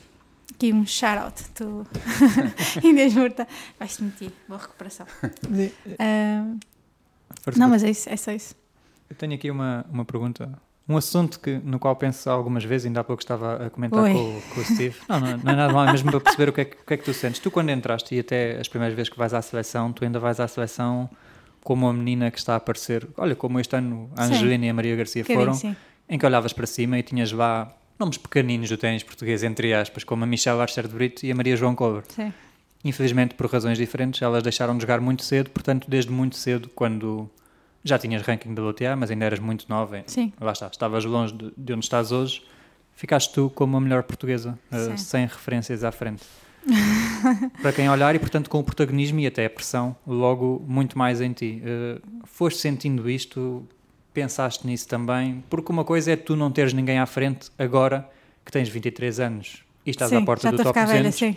[0.52, 1.44] aqui um shout-out.
[1.54, 1.86] Tu,
[2.82, 3.46] Inês Murta,
[3.78, 4.32] vais-te mentir.
[4.48, 5.06] Boa recuperação.
[7.40, 8.54] Força, não, mas é isso, é só isso.
[9.08, 10.60] Eu tenho aqui uma, uma pergunta.
[10.92, 14.12] Um assunto que, no qual penso algumas vezes, ainda há pouco estava a comentar com,
[14.14, 14.96] o- com o Steve.
[15.08, 16.84] Não, não, não é nada mal, é mesmo para perceber o que, é que, o
[16.86, 17.40] que é que tu sentes.
[17.40, 20.38] Tu, quando entraste e até as primeiras vezes que vais à seleção, tu ainda vais
[20.40, 21.08] à seleção
[21.64, 23.06] como uma menina que está a aparecer.
[23.16, 24.34] Olha, como este ano a Sim.
[24.34, 25.76] Angelina e a Maria Garcia bocadinho, foram, sim.
[26.08, 30.02] em que olhavas para cima e tinhas lá nomes pequeninos do ténis português, entre aspas,
[30.02, 32.02] como a Michelle Archer de Brito e a Maria João Cover.
[32.08, 32.32] sim.
[32.84, 37.30] Infelizmente, por razões diferentes, elas deixaram de jogar muito cedo, portanto, desde muito cedo, quando
[37.84, 40.02] já tinhas ranking da WTA, mas ainda eras muito nova?
[40.06, 40.32] Sim.
[40.40, 42.42] lá está, estavas longe de, de onde estás hoje,
[42.94, 44.96] ficaste tu como a melhor portuguesa, Sim.
[44.96, 46.22] sem referências à frente.
[47.60, 51.20] Para quem olhar, e portanto com o protagonismo e até a pressão, logo muito mais
[51.20, 51.60] em ti.
[51.64, 53.66] Eh, foste sentindo isto,
[54.14, 58.08] pensaste nisso também, porque uma coisa é tu não teres ninguém à frente agora
[58.44, 61.02] que tens 23 anos e estás sim, à porta do top ficar 200.
[61.02, 61.36] velha, sim.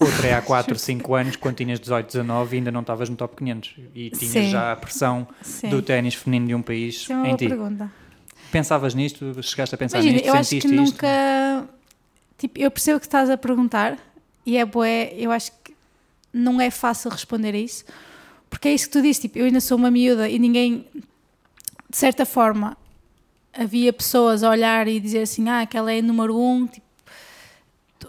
[0.00, 3.16] Outra é há 4, 5 anos, quando tinhas 18, 19 e ainda não estavas no
[3.16, 3.74] top 500.
[3.94, 4.50] E tinhas Sim.
[4.50, 5.68] já a pressão sim.
[5.68, 7.48] do ténis feminino de um país Isso é uma em ti.
[7.48, 7.90] pergunta.
[8.50, 9.40] Pensavas nisto?
[9.42, 10.26] Chegaste a pensar Imagina, nisto?
[10.26, 10.92] eu acho que Sentiste isto?
[10.92, 11.68] nunca.
[12.38, 13.98] Tipo, eu percebo o que estás a perguntar
[14.46, 15.74] e é boé, eu acho que
[16.32, 17.84] não é fácil responder a isso,
[18.48, 20.86] porque é isso que tu disse, tipo, eu ainda sou uma miúda e ninguém,
[21.88, 22.76] de certa forma,
[23.52, 26.86] havia pessoas a olhar e dizer assim, ah, aquela é a número um, tipo,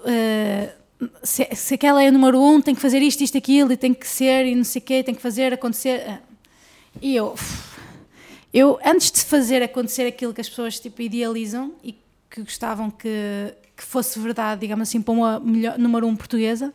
[0.05, 0.73] eh,
[1.23, 3.93] se, se aquela é a número um, tem que fazer isto, isto, aquilo, e tem
[3.93, 6.03] que ser, e não sei o quê, tem que fazer, acontecer.
[6.07, 6.19] Ah.
[7.01, 7.35] E eu,
[8.53, 11.95] eu, antes de fazer acontecer aquilo que as pessoas tipo, idealizam e
[12.29, 16.73] que gostavam que, que fosse verdade, digamos assim, para uma melhor, número um portuguesa,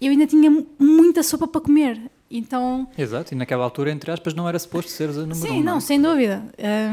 [0.00, 2.00] eu ainda tinha mu- muita sopa para comer.
[2.30, 5.64] Então, Exato, e naquela altura, entre aspas, não era suposto seres a número sim, um,
[5.64, 5.80] não, é?
[5.80, 6.44] sem dúvida.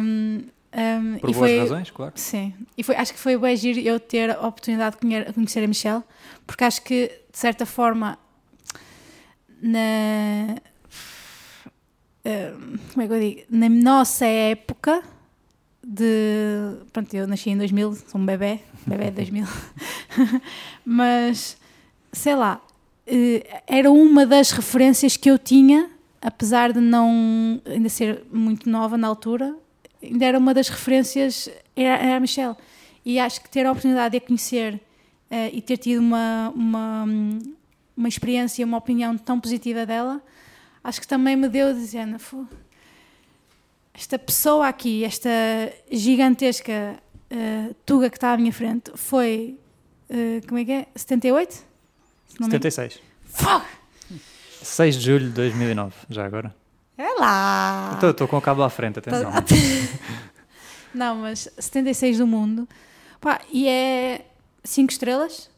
[0.02, 0.42] Hum,
[0.78, 2.14] Um, Por e boas foi, razões, claro.
[2.16, 5.64] Sim, e foi, acho que foi bem giro eu ter a oportunidade de conhe- conhecer
[5.64, 6.04] a Michelle,
[6.46, 8.20] porque acho que, de certa forma,
[9.60, 10.56] na.
[12.26, 13.42] hum, como é que eu digo?
[13.50, 15.02] Na nossa época
[15.84, 16.76] de.
[16.94, 19.46] Pronto, eu nasci em 2000, sou um bebê, bebê de 2000,
[20.86, 21.58] mas
[22.12, 22.62] sei lá,
[23.06, 25.90] eh, era uma das referências que eu tinha,
[26.22, 29.56] apesar de não ainda ser muito nova na altura,
[30.02, 32.56] ainda era uma das referências, era, era a Michelle.
[33.06, 34.80] E acho que ter a oportunidade de a conhecer
[35.30, 37.06] eh, e ter tido uma, uma,
[37.96, 40.22] uma experiência, uma opinião tão positiva dela,
[40.84, 42.48] acho que também me deu dizendo, "Fu,
[43.94, 45.30] esta pessoa aqui, esta
[45.92, 46.98] gigantesca
[47.30, 49.58] eh, tuga que está à minha frente, foi,
[50.10, 50.88] eh, como é que é?
[50.96, 51.54] 78?
[51.54, 51.62] Se
[52.40, 52.72] não me engano.
[52.72, 53.00] 76.
[53.26, 53.66] Fogo!
[54.62, 56.54] 6 de julho de 2009, já agora.
[56.98, 57.92] É lá!
[57.94, 59.32] Estou estou com o cabo à frente, atenção.
[60.94, 62.68] Não, mas 76 do mundo.
[63.22, 64.26] Pá, e é
[64.64, 65.50] 5 estrelas.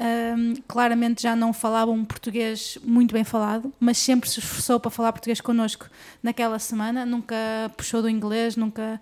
[0.00, 4.92] Ahm, claramente já não falava um português muito bem falado, mas sempre se esforçou para
[4.92, 5.88] falar português connosco
[6.22, 7.04] naquela semana.
[7.04, 7.36] Nunca
[7.76, 9.00] puxou do inglês, nunca.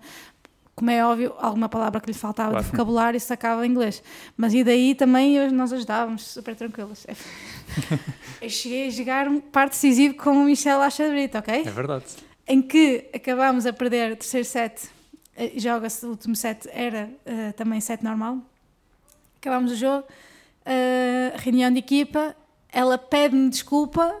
[0.77, 2.63] Como é óbvio, alguma palavra que lhe faltava Claro.
[2.65, 4.03] de vocabulário sacava em inglês.
[4.37, 7.03] Mas e daí também nós ajudávamos, super tranquilos.
[8.39, 11.63] eu cheguei a jogar um par decisivo com o Michel Achabrito, ok?
[11.65, 12.05] É verdade.
[12.47, 14.87] em que acabámos a perder o terceiro set,
[15.35, 18.37] eh, joga-se o último set, era eh, também set normal.
[19.41, 20.03] Acabámos o jogo,
[20.63, 22.35] eh, reunião de equipa,
[22.71, 24.15] ela pede-me desculpa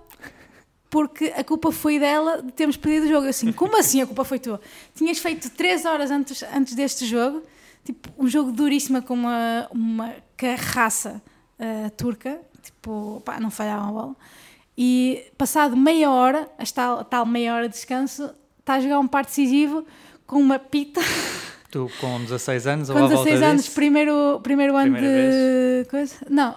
[0.97, 3.27] porque a culpa foi dela de termos perdido o jogo.
[3.27, 4.59] Eu assim, como assim a culpa foi tua?
[4.95, 7.43] Tinhas feito três horas antes, antes deste jogo,
[7.85, 11.21] tipo, um jogo duríssimo com uma, uma carraça
[11.59, 14.15] eh, turca, tipo, pá, não falhava a bola.
[14.75, 18.99] E passado meia hora, a tal, a tal meia hora de descanso, está a jogar
[18.99, 19.85] um par decisivo
[20.25, 20.99] com uma pita.
[21.69, 25.89] Tu com 16 anos ou com volta 16 anos, disso, primeiro, primeiro ano Primeira de
[25.91, 26.15] coisa.
[26.27, 26.55] Não,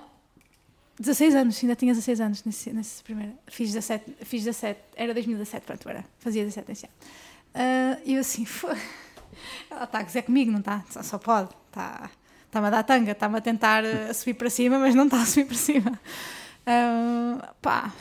[1.01, 3.33] 16 anos, ainda tinha 16 anos nesse, nesse primeiro.
[3.49, 6.95] Fiz 17, fiz 17, era 2017, pronto, era, fazia 17 esse ano.
[7.55, 8.69] Ah, E eu assim, "Fô,
[9.71, 10.85] ela está a gozar comigo, não está?
[10.91, 12.11] Só, só pode, está.
[12.47, 15.25] Está-me a dar tanga, está-me a tentar eh, subir para cima, mas não está a
[15.27, 16.01] subir para cima.
[16.67, 17.93] Ah, pá,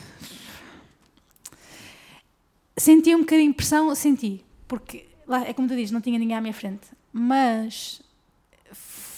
[2.76, 6.36] Senti um bocadinho de pressão, senti, porque lá, é como tu dizes, não tinha ninguém
[6.36, 8.00] à minha frente, mas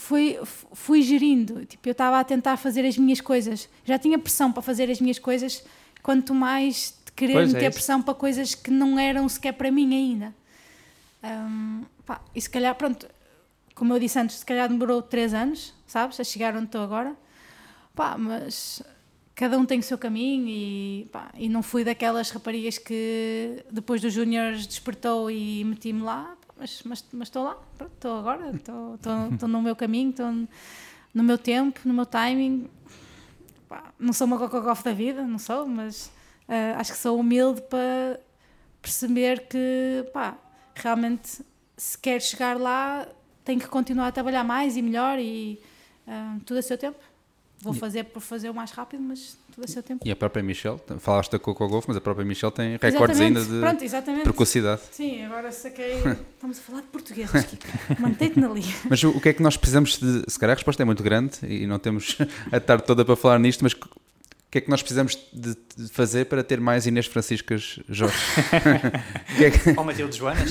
[0.02, 0.38] fui,
[0.72, 4.60] fui gerindo, tipo, eu estava a tentar fazer as minhas coisas, já tinha pressão para
[4.60, 5.64] fazer as minhas coisas,
[6.02, 7.76] quanto mais querer Pois é meter isso.
[7.76, 10.34] pressão para coisas que não eram sequer para mim ainda.
[11.22, 13.06] Hum, pá, e se calhar, pronto,
[13.76, 17.14] como eu disse antes, se calhar demorou três anos, sabes, a chegar onde estou agora,
[17.94, 18.82] pá, mas
[19.36, 24.00] cada um tem o seu caminho e, pá, e não fui daquelas raparigas que depois
[24.00, 29.60] dos júniores despertou e meti-me lá, mas, mas, mas estou lá, estou agora, estou, no
[29.60, 30.30] meu caminho, estou
[31.12, 32.70] no meu tempo, no meu timing.
[33.68, 36.12] Pá, não sou uma cocogof da vida, não sou, mas
[36.48, 38.20] ah, acho que sou humilde para
[38.80, 40.38] perceber que, pá,
[40.76, 41.44] realmente
[41.76, 43.08] se quer chegar lá
[43.44, 45.60] tem que continuar a trabalhar mais e melhor e
[46.06, 46.98] ah, tudo a seu tempo.
[47.62, 50.04] Vou fazer por fazer o mais rápido, mas tudo a seu tempo.
[50.06, 53.38] E a própria Michelle, falaste da Coco Golf, mas a própria Michelle tem recordes Exatamente.
[53.38, 54.22] ainda de Pronto, exatamente.
[54.24, 54.80] precocidade.
[54.90, 55.94] Sim, agora saquei.
[56.34, 57.66] Estamos a falar de português, Kiko.
[58.00, 58.74] Mantém-te na linha.
[58.90, 60.24] Mas o que é que nós precisamos de.
[60.28, 62.16] Se calhar a resposta é muito grande e não temos
[62.50, 63.78] a tarde toda para falar nisto, mas o
[64.50, 68.16] que é que nós precisamos de, de fazer para ter mais Inês Franciscas Jorge?
[69.38, 70.48] Que é que- Ou Matilde Joanas?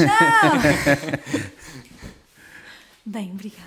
[3.05, 3.63] Bem, obrigada.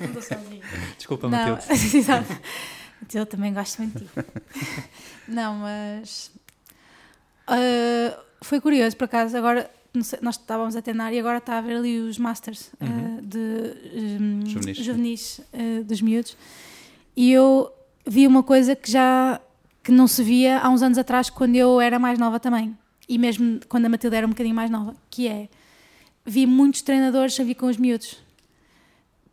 [0.00, 0.62] Não estou sozinha.
[0.96, 1.96] Desculpa, Matilde.
[1.98, 2.40] exato.
[3.12, 4.10] Eu também gosto muito de ti.
[5.28, 6.30] Não, mas.
[7.46, 9.70] ah, foi curioso, por acaso, agora.
[10.02, 13.38] sei, nós estávamos a treinar e agora está a ver ali os Masters ah, de
[14.20, 14.76] um, Juvenis.
[14.78, 16.36] juvenis, ah, dos miúdos.
[17.16, 17.72] E eu
[18.06, 19.40] vi uma coisa que já
[19.82, 22.76] que não se via há uns anos atrás, quando eu era mais nova também.
[23.08, 25.48] E mesmo quando a Matilde era um bocadinho mais nova, que é
[26.24, 28.18] vi muitos treinadores a vir com os miúdos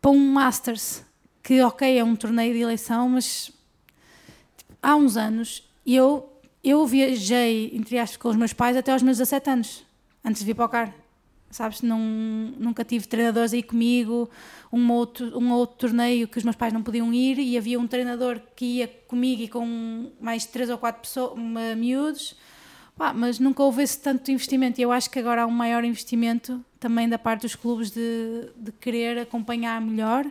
[0.00, 1.02] para um Masters,
[1.42, 3.50] que ok, é um torneio de eleição, mas
[4.84, 6.30] há uns anos eu,
[6.62, 9.84] eu viajei, entre aspas, com os meus pais até aos meus 17 anos,
[10.24, 10.94] antes de vir para o CAR.
[11.50, 11.98] Sabes, não,
[12.58, 14.28] nunca tive treinadores aí comigo,
[14.72, 17.86] um outro, um outro torneio que os meus pais não podiam ir e havia um
[17.86, 22.36] treinador que ia comigo e com mais três ou quatro pessoas, uma, miúdos,
[22.96, 24.80] Pá, mas nunca houve esse tanto investimento.
[24.80, 28.50] E eu acho que agora há um maior investimento também da parte dos clubes de,
[28.56, 30.24] de querer acompanhar melhor.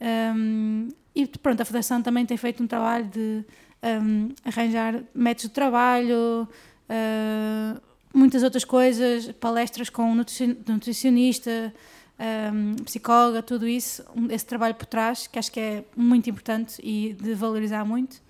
[0.00, 3.44] Um, e pronto, a Federação também tem feito um trabalho de
[3.82, 6.48] um, arranjar métodos de trabalho,
[6.88, 7.80] uh,
[8.12, 11.72] muitas outras coisas, palestras com nutrici- nutricionista,
[12.52, 17.14] um, psicóloga, tudo isso, esse trabalho por trás, que acho que é muito importante e
[17.14, 18.20] de valorizar muito.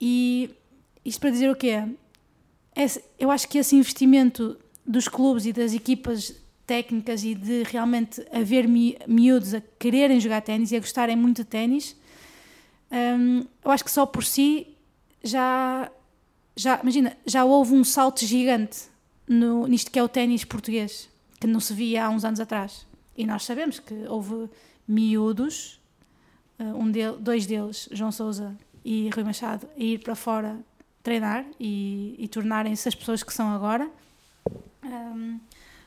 [0.00, 0.50] E
[1.04, 1.84] isto para dizer o quê?
[3.18, 4.56] Eu acho que esse investimento
[4.86, 6.34] dos clubes e das equipas
[6.66, 11.38] técnicas e de realmente haver mi, miúdos a quererem jogar ténis e a gostarem muito
[11.38, 11.96] de ténis,
[12.90, 14.66] hum, eu acho que só por si
[15.22, 15.90] já,
[16.56, 18.82] já, imagina, já houve um salto gigante
[19.28, 21.08] no, nisto que é o ténis português,
[21.40, 22.86] que não se via há uns anos atrás.
[23.16, 24.48] E nós sabemos que houve
[24.86, 25.80] miúdos,
[26.58, 28.54] eh, um del- dois deles, João Souza
[28.84, 30.58] e Rui Machado, a ir para fora
[31.02, 33.88] treinar e, e tornarem-se as pessoas que são agora.
[34.84, 35.38] Hum,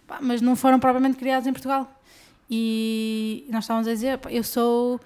[0.07, 1.91] pá, mas não foram propriamente criados em Portugal.
[2.49, 4.99] E nós estávamos a dizer, pá, eu sou,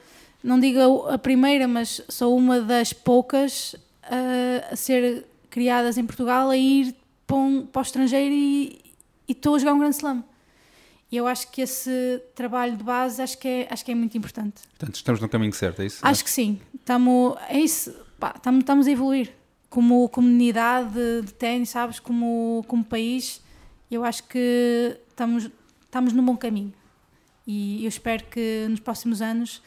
[0.44, 6.50] não digo a primeira, mas sou uma das poucas a, a ser criadas em Portugal,
[6.50, 6.96] a ir
[7.28, 8.82] para, um- para o estrangeiro e
[9.28, 10.24] e estou a jogar um grande slam.
[11.10, 14.18] E eu acho que esse trabalho de base acho que é, acho que é muito
[14.18, 14.56] importante.
[14.78, 16.00] Portanto, estamos no caminho certo, é isso?
[16.02, 16.60] Acho que sim.
[16.76, 19.32] Estamos, é isso, pá, estamos, estamos a evoluir
[19.70, 21.98] como comunidade de, de ténis, sabes?
[22.00, 23.42] Como, como país.
[23.90, 25.50] Eu acho que estamos,
[25.86, 26.74] estamos num bom caminho.
[27.48, 29.62] E eu espero que nos próximos anos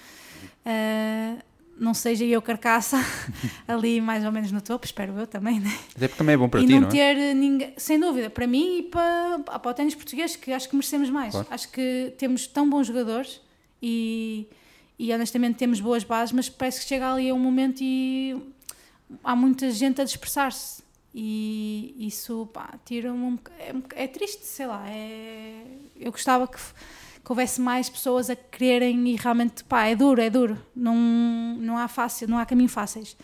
[0.65, 1.37] ah,
[1.79, 2.97] não seja eu carcaça
[3.67, 5.77] ali mais ou menos no topo, espero eu também, né?
[5.97, 6.91] Até porque também é bom para e ti, não, não é?
[6.91, 10.77] ter ninguém, sem dúvida, para mim e para, para o ténis português, que acho que
[10.77, 11.33] merecemos mais.
[11.33, 11.49] Claro.
[11.51, 13.41] Acho que temos tão bons jogadores
[13.83, 14.47] e,
[14.99, 18.37] e honestamente temos boas bases, mas parece que chega ali a um momento e
[19.23, 20.83] há muita gente a dispersar-se.
[21.17, 22.49] E isso
[22.85, 24.85] tira-me um é, é triste, sei lá.
[24.89, 25.63] É,
[25.97, 26.59] eu gostava que,
[27.25, 30.59] que houvesse mais pessoas a quererem e realmente, pá, é duro, é duro.
[30.77, 30.95] Não,
[31.59, 33.17] não há fácil, não há caminho fáceis.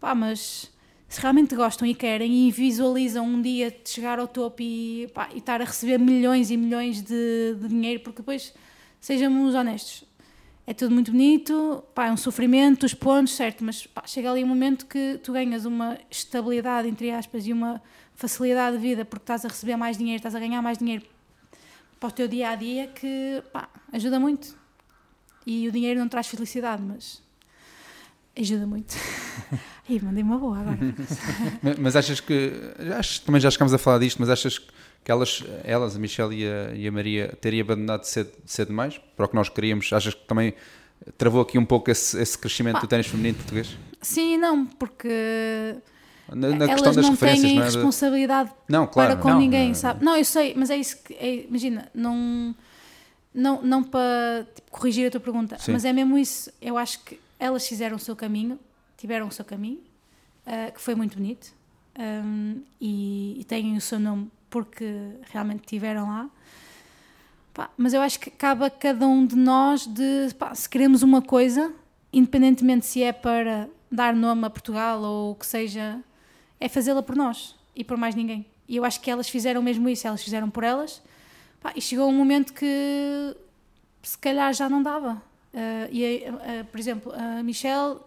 [0.00, 0.70] Pá, mas
[1.08, 5.38] se realmente gostam e querem e visualizam um dia chegar ao topo e, pá, e
[5.38, 8.54] estar a receber milhões e milhões de, de dinheiro, porque depois,
[9.00, 10.04] sejamos honestos,
[10.64, 14.44] é tudo muito bonito, pá, é um sofrimento, os pontos, certo, mas pá, chega ali
[14.44, 17.82] um momento que tu ganhas uma estabilidade, entre aspas, e uma
[18.14, 21.11] facilidade de vida porque estás a receber mais dinheiro, estás a ganhar mais dinheiro
[22.02, 24.56] para o teu dia a dia que pá, ajuda muito.
[25.46, 27.22] E o dinheiro não traz felicidade, mas
[28.36, 28.92] ajuda muito.
[29.88, 30.78] Aí, mandei uma boa agora.
[31.78, 32.52] Mas- achas que.
[32.98, 36.46] Acho, também já chegámos a falar disto, mas achas que elas, elas a Michelle e
[36.46, 39.92] a, e a Maria, teriam abandonado cedo, cedo demais para o que nós queríamos?
[39.92, 40.54] Achas que também
[41.18, 43.76] travou aqui um pouco esse, esse crescimento do ténis feminino português?
[44.00, 45.76] Sim não, porque
[46.34, 47.68] Na, na elas questão das não referências, têm não é?
[47.68, 49.12] De- responsabilidade Não, claro.
[49.12, 50.04] para com não, ninguém, não, sabe?
[50.04, 51.14] Não, eu sei, mas é isso que.
[51.14, 52.54] é- imagina, não,
[53.34, 55.72] não, não para tipo, corrigir a tua pergunta, Sim.
[55.72, 56.50] mas é mesmo isso.
[56.60, 58.58] Eu acho que elas fizeram o seu caminho,
[58.96, 59.80] tiveram o seu caminho,
[60.46, 61.52] ah, que foi muito bonito,
[61.98, 64.84] ahm, e, e têm o seu nome porque
[65.30, 66.30] realmente tiveram lá.
[67.54, 71.02] Pá, mas eu acho que cabe a cada um de nós de pá, se queremos
[71.02, 71.72] uma coisa,
[72.12, 76.00] independentemente se é para dar nome a Portugal ou o que seja,
[76.62, 78.46] é fazê-la por nós e por mais ninguém.
[78.68, 81.02] E eu acho que elas fizeram mesmo isso, elas fizeram por elas.
[81.60, 83.36] Pá, e chegou um momento que
[84.02, 85.20] se calhar já não dava.
[85.52, 87.98] Ah, e, ah, por exemplo, a Michelle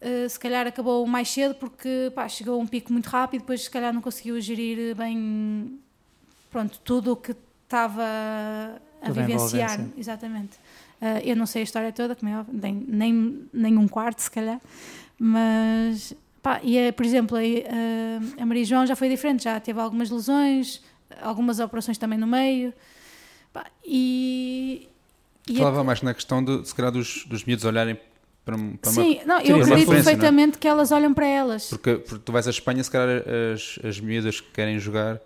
[0.00, 3.62] ah, se calhar acabou mais cedo porque pá, chegou a um pico muito rápido, depois
[3.62, 5.78] se calhar não conseguiu gerir bem
[6.50, 8.02] pronto, tudo o que estava
[9.02, 9.80] a Toda vivenciar.
[9.96, 10.58] Exatamente.
[11.24, 14.30] Eu não sei a história toda, como é óbvio, nem, nem, nem um quarto, se
[14.30, 14.60] calhar,
[15.18, 19.58] mas pá, e a, por exemplo, a, a- a Maria João já foi diferente, já
[19.60, 20.82] teve algumas lesões,
[21.20, 22.72] algumas operações também no meio,
[23.52, 24.88] pá, e,
[25.48, 27.94] e a- Falava mais na questão de, se calhar, dos, dos miúdos olharem
[28.44, 29.02] para, para uma.
[29.02, 30.02] Sim, não, Sim, eu uma acredito não é?
[30.02, 31.68] perfeitamente que elas olham para elas.
[31.68, 33.22] Porque, porque tu vais à Espanha, se calhar
[33.54, 35.20] as, as miúdas que querem jogar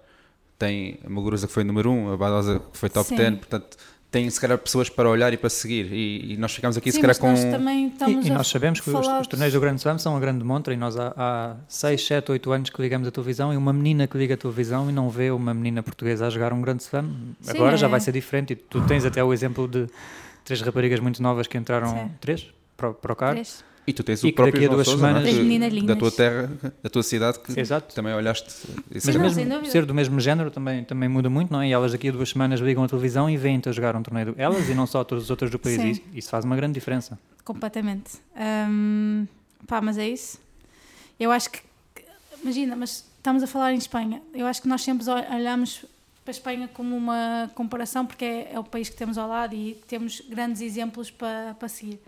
[0.59, 3.17] têm a Maguruza que foi número 1, um, a Badosa que foi top Sim.
[3.17, 3.77] 10, portanto
[4.17, 5.93] têm se calhar pessoas para olhar e para seguir.
[5.93, 7.33] E, e nós ficamos aqui Sim, se calhar com.
[7.35, 10.73] E, e nós sabemos que os, os torneios do Grande Slam são uma grande montra
[10.73, 14.07] e nós há, há 6, 7, 8 anos que ligamos a televisão e uma menina
[14.07, 17.05] que liga a televisão e não vê uma menina portuguesa a jogar um Grande Slam,
[17.41, 17.91] Sim, agora já é.
[17.91, 19.87] vai ser diferente e tu tens até o exemplo de
[20.45, 22.11] três raparigas muito novas que entraram, Sim.
[22.21, 22.47] três,
[22.77, 23.33] para, o- para o CAR.
[23.33, 23.65] Três.
[23.87, 24.91] E tu tens E o que próprio daqui a duas é?
[24.91, 26.51] semanas- da tua terra,
[26.83, 27.95] da tua cidade, que Exato.
[27.95, 28.49] também olhaste.
[28.93, 31.69] Mas não, mesmo ser do mesmo género também, também muda muito, não é?
[31.69, 34.35] E elas daqui a duas semanas ligam a televisão e vêm-te a jogar um torneio.
[34.37, 35.77] Elas e não só todas as outras do país.
[35.81, 35.87] Sim.
[35.87, 37.17] E Isso, isso faz uma grande diferença.
[37.45, 38.15] Completamente.
[38.69, 39.27] Hum,
[39.69, 40.41] pá, mas é isso.
[41.19, 41.61] Eu acho que,
[42.43, 44.21] imagina, mas estamos a falar em Espanha.
[44.35, 45.85] Eu acho que nós sempre ol- olhamos
[46.25, 49.55] para a Espanha como uma comparação, porque é, é o país que temos ao lado
[49.55, 52.01] e temos grandes exemplos para, para seguir.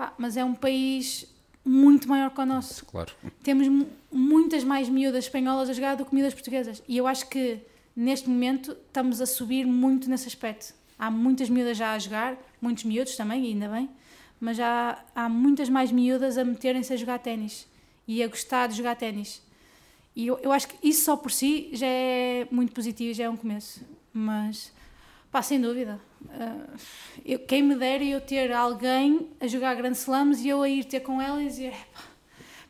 [0.00, 1.26] Pá, mas é um país
[1.62, 2.86] muito maior que o nosso.
[2.86, 3.12] Claro.
[3.42, 6.82] Temos mu- muitas mais miúdas espanholas a jogar do que miúdas portuguesas.
[6.88, 7.58] E eu acho que
[7.94, 10.72] neste momento estamos a subir muito nesse aspecto.
[10.98, 13.90] há muitas miúdas já a jogar, muitos miúdos também, ainda bem,
[14.40, 17.66] mas já há muitas mais miúdas a meterem-se a jogar ténis
[18.08, 19.42] e a gostar de jogar ténis.
[20.16, 23.28] E eu, eu acho que isso só por si já é muito positivo, já é
[23.28, 23.82] um começo.
[24.14, 24.72] Mas,
[25.30, 26.00] pá, sem dúvida.
[26.24, 26.78] Uh,
[27.24, 30.84] eu, quem me dera eu ter alguém a jogar Grand Slams e eu a ir
[30.84, 32.00] ter com ela e dizer: pá,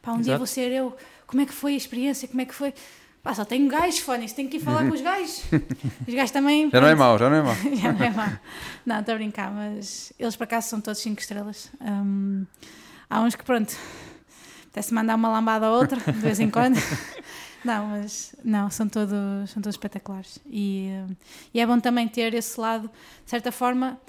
[0.03, 0.39] pá um dia Exato.
[0.39, 0.97] vou ser eu.
[1.27, 2.29] Como é que foi a experiência?
[2.29, 2.75] Como é que foi?
[3.23, 5.43] Pá, só tenho gajos, Fónix, tenho que ir falar com os gajos.
[6.09, 6.71] Os gajos também.
[6.71, 7.55] Já não é pronto, mau, já não é mau.
[7.77, 8.29] já não é mau.
[8.87, 11.71] Não, estou a brincar, mas eles por acaso são todos 5 estrelas.
[11.83, 12.47] Hum,
[13.11, 13.77] há uns que, pronto,
[14.71, 16.79] até se mandar uma lambada a outra, de vez em quando.
[17.65, 20.39] Não, mas não, são todos, são todos espetaculares.
[20.47, 21.17] E, hum,
[21.53, 22.91] e é bom também ter esse lado,
[23.25, 24.01] de certa forma,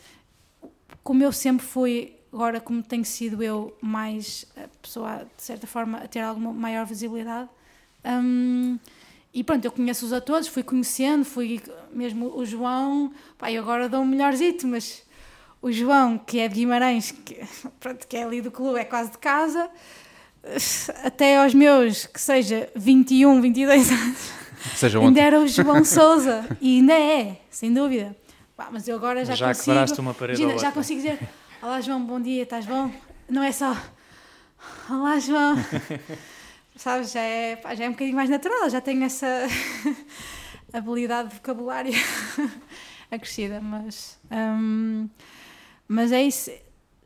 [1.03, 5.97] como eu sempre fui, agora como tenho sido eu mais a pessoa, de certa forma,
[5.99, 7.49] a ter alguma maior visibilidade.
[8.05, 8.79] hum,
[9.33, 11.61] e pronto, eu conheço-os a todos, fui conhecendo, fui
[11.93, 13.13] mesmo o João,
[13.49, 15.03] eu agora dou um melhorzito, mas
[15.61, 17.39] o João, que é de Guimarães, que,
[17.79, 19.69] pronto, que é ali do clube, é quase de casa,
[21.03, 24.31] até aos meus, que seja 21, 22 anos,
[24.75, 28.15] Seja ainda era o João Souza, e ainda é, sem dúvida.
[28.55, 31.19] Pá, mas eu agora já, Já consigo, quebraste uma parede imagina, já consigo dizer,
[31.61, 32.91] olá João, bom dia, estás bom?
[33.29, 33.75] Não é só,
[34.89, 35.55] olá João,
[36.75, 39.25] sabes, já é, pá, já é um bocadinho mais natural, já tenho essa
[40.73, 41.93] habilidade de vocabulário
[43.09, 45.09] acrescida, mas, hum,
[45.87, 46.51] mas é isso,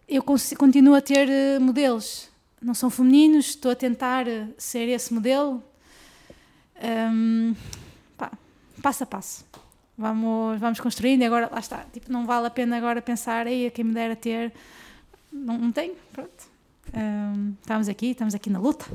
[0.08, 2.30] eu continuo a ter eh, modelos,
[2.66, 5.64] não são femininos, estou a tentar eh, ser esse modelo,
[6.84, 7.56] Hum,
[8.18, 8.32] pá,
[8.82, 9.46] passo a passo.
[9.98, 11.86] Vamos, vamos construindo e agora lá está.
[11.94, 14.52] Tipo, não vale a pena agora pensar aí a quem me dera ter.
[15.32, 16.56] Não, não tenho, pronto.
[16.94, 18.86] Hum, estamos aqui, estamos aqui na luta.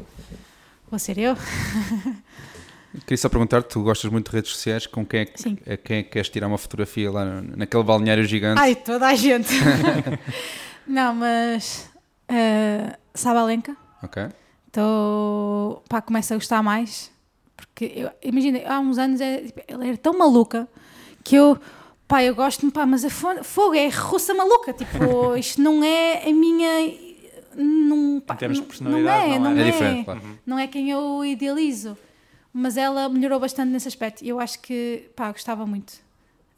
[0.91, 1.37] Vou ser eu.
[3.07, 5.57] Queria só perguntar, tu gostas muito de redes sociais, com quem é que, Sim.
[5.65, 8.61] a quem é que queres tirar uma fotografia lá naquele balneário gigante?
[8.61, 9.49] Ai, toda a gente.
[10.87, 11.89] não, mas.
[12.31, 13.77] Uh, Sabalenka.
[14.03, 14.23] Ok.
[14.69, 15.83] Estou.
[15.89, 17.11] pá, começo a gostar mais.
[17.57, 20.69] Porque, eu, imagina, há uns anos é, tipo, ela era tão maluca
[21.25, 21.59] que eu.
[22.09, 24.73] pá, eu gosto-me, pá, mas a fo- fogo é russa maluca.
[24.73, 26.69] Tipo, isto não é a minha.
[27.57, 29.55] Não, pá, Em termos de não- personalidade, não é, não é?
[29.55, 30.21] não É é, diferente, claro.
[30.47, 31.99] não é quem eu idealizo.
[32.53, 34.25] Mas ela melhorou bastante nesse aspecto.
[34.25, 35.93] E eu acho que, pá, gostava muito.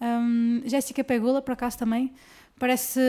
[0.00, 2.12] Hum, Jéssica Pegula, por acaso também,
[2.58, 3.00] parece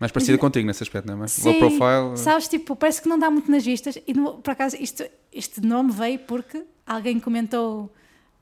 [0.00, 1.26] Mais parecida contigo nesse aspecto, não é?
[1.26, 2.16] Sim, low profile.
[2.16, 3.98] Sabes, tipo, parece que não dá muito nas vistas.
[4.06, 7.92] E no- por acaso, isto, este nome veio porque alguém comentou,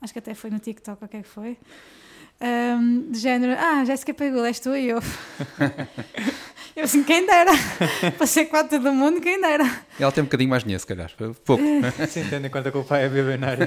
[0.01, 1.57] acho que até foi no TikTok, o que é que foi?
[2.39, 5.01] ahm, de género, ah, Jéssica pegou, és tu e eu.
[6.77, 7.53] eu assim, quem dera.
[8.19, 9.65] Para ser quatro do mundo, quem dera.
[9.99, 11.11] Ela tem um bocadinho mais dinheiro, se calhar.
[11.45, 11.63] Pouco.
[12.09, 13.67] Sim, tendo em conta que o pai é bilionário.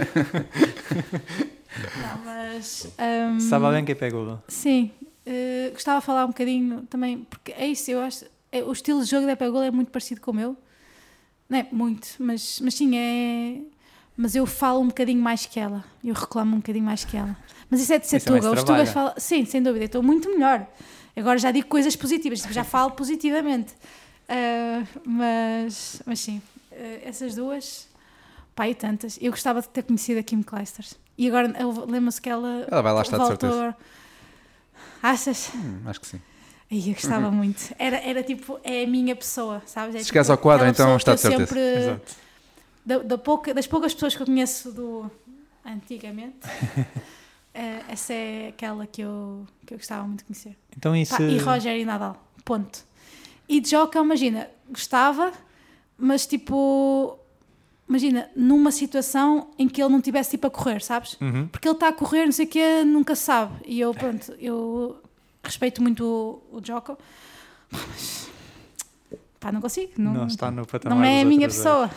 [1.97, 2.87] Não, mas.
[2.97, 4.43] ahm, Sabalenka e Pegula.
[4.47, 4.91] Sim,
[5.29, 8.25] eh, gostava de falar um bocadinho também, porque é isso, eu acho.
[8.51, 10.57] é- o estilo de jogo da Pegula é muito parecido com o meu.
[11.47, 13.61] Não é muito, mas, mas sim, é.
[14.17, 15.83] Mas eu falo um bocadinho mais que ela.
[16.03, 17.37] Eu reclamo um bocadinho mais que ela.
[17.69, 18.51] Mas isso é de ser é Tuga.
[18.51, 18.63] Os.
[18.63, 19.13] Tugas falam.
[19.17, 20.67] Sim, sem dúvida, estou muito melhor.
[21.15, 23.73] Agora já digo coisas positivas, tipo, já falo positivamente.
[24.27, 27.87] Ah, mas, mas sim, eh, essas duas,
[28.67, 29.17] e tantas.
[29.21, 30.95] Eu gostava de ter conhecido a Kim Clijsters.
[31.17, 31.53] E agora
[31.87, 32.65] lembro-se que ela.
[32.69, 33.75] Ela vai lá estar, de certeza.
[35.01, 35.51] Achas?
[35.55, 36.21] Hum, acho que sim.
[36.71, 37.73] Ai, eu gostava muito.
[37.79, 39.95] Era, era tipo, é a minha pessoa, sabes?
[39.95, 41.47] É Se tipo chegares ao quadro, então está de certeza.
[41.47, 42.15] Sempre, Exato.
[42.85, 45.09] da, da pouca, das poucas pessoas que eu conheço do
[45.65, 46.37] antigamente,
[47.53, 50.55] eh, essa é aquela que eu, que eu gostava muito de conhecer.
[50.77, 51.15] Então isso.
[51.15, 52.85] Pá, e Roger e Nadal, ponto.
[53.47, 55.33] E de Joca, imagina, gostava,
[55.97, 57.17] mas tipo,
[57.89, 61.17] imagina, numa situação em que ele não tivesse tipo a correr, sabes?
[61.19, 61.47] Uhum.
[61.47, 63.53] Porque ele está a correr, não sei o quê, nunca sabe.
[63.65, 65.01] E eu, pronto, eu
[65.43, 66.97] respeito muito o, o Joko,
[67.71, 68.29] mas
[69.39, 69.93] pá, não consigo.
[69.97, 71.89] Não, Não está no patamar não é a minha pessoa.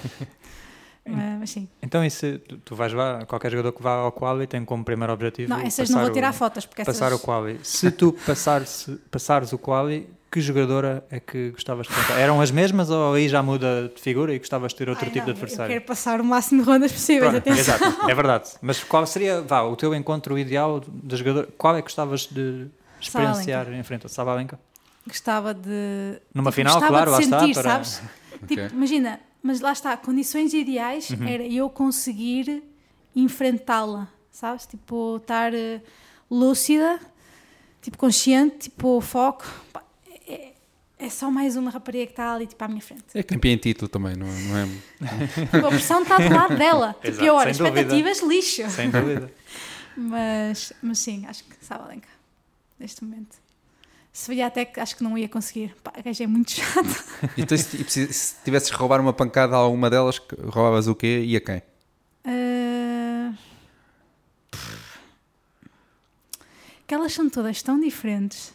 [1.04, 1.68] mas, mas sim.
[1.82, 5.12] Então isso, tu, tu vais lá, qualquer jogador que vá ao quali tem como primeiro
[5.12, 6.98] objetivo Não, essas não vou tirar o, fotos, porque essas...
[6.98, 7.60] passar o quali.
[7.62, 12.18] Se tu passares, passares o quali, que jogadora é que gostavas de contar?
[12.18, 15.10] Eram as mesmas ou aí já muda de figura e gostavas de ter outro Ai,
[15.12, 15.72] tipo não, de Eu adversário?
[15.74, 17.74] quero passar o máximo de rondas possíveis, Pronto, atenção.
[17.76, 18.50] exato, é verdade.
[18.62, 21.48] Mas qual seria, vá, o teu encontro ideal de jogador?
[21.58, 22.66] Qual é que gostavas de
[22.98, 24.58] experienciar em frente a Sabalenka?
[25.06, 26.18] Gostava de...
[26.34, 28.02] Numa tipo, final, gostava claro, de lá está, sentir, para- sabes?
[28.48, 31.28] Tipo, imagina, mas lá está, condições ideais Uhum.
[31.28, 32.62] era eu conseguir
[33.14, 34.64] enfrentá-la, sabes?
[34.66, 35.80] Tipo, estar eh,
[36.30, 36.98] lúcida,
[37.82, 39.44] tipo, consciente, tipo, foco.
[41.02, 43.04] É, é só mais uma rapariga que está ali, tipo, à minha frente.
[43.14, 44.66] É campeã em título também, não, não é?
[45.52, 46.94] Tipo, a pressão está do lado dela.
[47.02, 47.80] Tipo, Exato, e ora, sem dúvida.
[47.80, 48.70] expectativas, lixo.
[48.70, 49.32] Sem dúvida.
[49.94, 52.08] Mas, mas sim, acho que Sabalenka.
[52.80, 53.36] neste momento.
[54.10, 55.74] Se via até que acho que não ia conseguir.
[55.84, 57.04] Pá, a gaja é muito chata.
[57.36, 60.94] Então, se, e se, se tivesses que roubar uma pancada a alguma delas, roubavas o
[60.94, 61.62] quê e a quem?
[62.24, 63.34] Ah,
[66.86, 68.54] que elas são todas tão diferentes.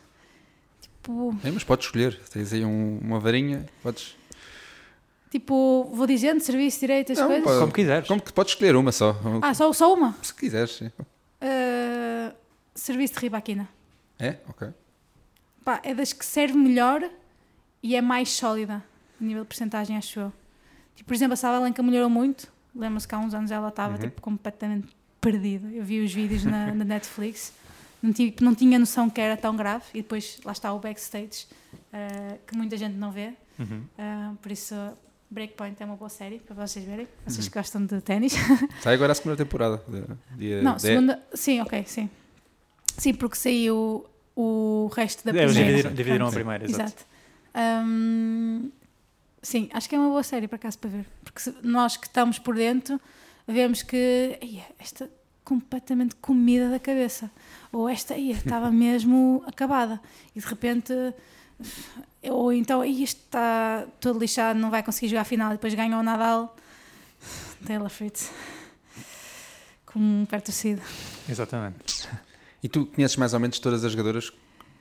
[1.07, 2.19] Tipo, É, mas podes escolher.
[2.29, 4.15] Tens aí um- uma varinha, podes.
[5.31, 7.45] tipo, vou dizendo, serviço, direito, as Não, coisas.
[7.45, 7.59] pá.
[7.59, 8.07] Como quiseres.
[8.07, 9.15] Como que podes escolher uma só?
[9.41, 10.15] Ah, só, só uma?
[10.21, 10.71] Se quiseres.
[10.71, 10.91] sim.
[11.41, 12.33] Ah,
[12.75, 13.67] serviço de ribaquina.
[14.19, 14.37] É?
[14.49, 14.67] Ok.
[15.63, 17.09] Pá, é das que serve melhor
[17.83, 18.83] e é mais sólida,
[19.19, 20.33] a nível de porcentagem, acho eu.
[20.95, 22.51] Tipo, por exemplo, a Savalenka melhorou muito.
[22.75, 24.87] Lembro-se que há uns anos ela estava tipo, completamente
[25.21, 25.67] perdida.
[25.71, 27.53] Eu vi os vídeos na, na Netflix,
[28.01, 29.85] não, tive, não tinha noção que era tão grave.
[29.93, 31.45] E depois lá está o backstage,
[31.93, 33.33] ah, que muita gente não vê.
[33.59, 33.83] Uhum.
[33.97, 34.75] Ah, por isso,
[35.29, 37.07] Breakpoint é uma boa série para vocês verem.
[37.25, 38.33] Vocês que gostam de ténis.
[38.81, 39.81] Sai agora a segunda temporada.
[39.87, 40.81] de- Dia não, 10.
[40.81, 41.23] segunda.
[41.33, 42.09] Sim, ok, sim.
[42.97, 45.67] Sim, porque saiu o resto da É, eles primeira.
[45.77, 46.83] dividiram, dividiram a primeira, exato.
[46.83, 47.05] Exato.
[47.85, 48.71] Hum,
[49.41, 51.05] sim, acho que é uma boa série, por acaso, para ver.
[51.23, 52.99] Porque nós que estamos por dentro,
[53.47, 55.09] vemos que "Eia, esta
[55.47, 57.31] completamente comida da cabeça.
[57.71, 60.01] Ou esta aí estava mesmo acabada.
[60.35, 60.93] E de repente.
[62.23, 65.51] Ou então, "Ei, isto está todo lixado, não vai conseguir jogar a final.
[65.51, 66.53] E depois ganha o Nadal.
[67.65, 68.29] Taylor Fritz.
[69.85, 70.81] Com um pé torcido.
[71.29, 72.09] Exatamente.
[72.61, 74.31] E tu conheces mais ou menos todas as jogadoras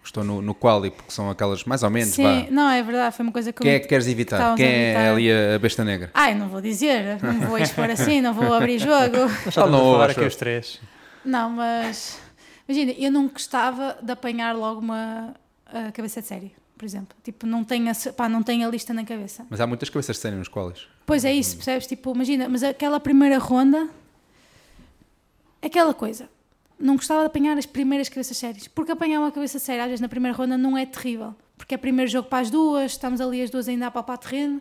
[0.08, 2.46] estão no, no quali, porque são aquelas mais ou menos, Sim, vá.
[2.50, 4.54] não, é verdade, foi uma coisa que eu Quem é que queres evitar?
[4.56, 5.12] Quem é evitar.
[5.12, 6.10] ali a besta negra?
[6.14, 9.28] Ai, não vou dizer, não vou expor assim, não vou abrir jogo.
[9.50, 10.26] Só não estamos a falar acho aqui eu.
[10.28, 10.80] os três.
[11.24, 12.18] Não, mas
[12.68, 15.34] imagina, eu não gostava de apanhar logo uma
[15.66, 17.16] a cabeça de série, por exemplo.
[17.24, 19.44] Tipo, não tenho a, pá, não tenho a lista na cabeça.
[19.50, 20.86] Mas há muitas cabeças de série nos qualis.
[21.04, 21.86] Pois é isso, percebes?
[21.86, 23.88] Tipo, imagina, mas aquela primeira ronda,
[25.60, 26.28] aquela coisa.
[26.78, 30.00] Não gostava de apanhar as primeiras cabeças sérias, porque apanhar uma cabeça séria às vezes
[30.00, 33.42] na primeira ronda não é terrível, porque é primeiro jogo para as duas, estamos ali
[33.42, 34.60] as duas ainda a palpar terreno,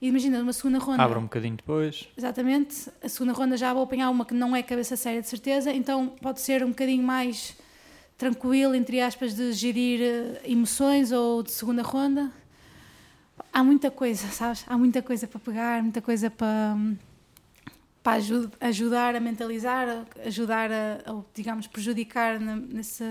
[0.00, 1.02] e imagina, numa segunda ronda.
[1.02, 2.08] Abre um bocadinho depois.
[2.14, 2.90] Exatamente.
[3.02, 6.08] A segunda ronda já vou apanhar uma que não é cabeça séria de certeza, então
[6.20, 7.56] pode ser um bocadinho mais
[8.18, 12.30] tranquilo, entre aspas, de gerir eh, emoções ou de segunda ronda.
[13.52, 14.64] Há muita coisa, sabes?
[14.66, 16.76] Há muita coisa para pegar, muita coisa para,
[18.04, 23.04] para aju- ajudar a mentalizar, ajudar a, a, digamos, prejudicar na, nessa,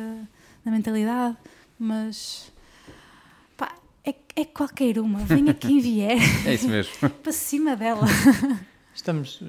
[0.63, 1.35] na mentalidade,
[1.79, 2.51] mas
[3.57, 3.73] pá,
[4.05, 5.19] é, é qualquer uma.
[5.19, 6.93] Venha quem vier É isso mesmo.
[7.23, 8.05] para cima dela.
[8.93, 9.47] Estamos eh,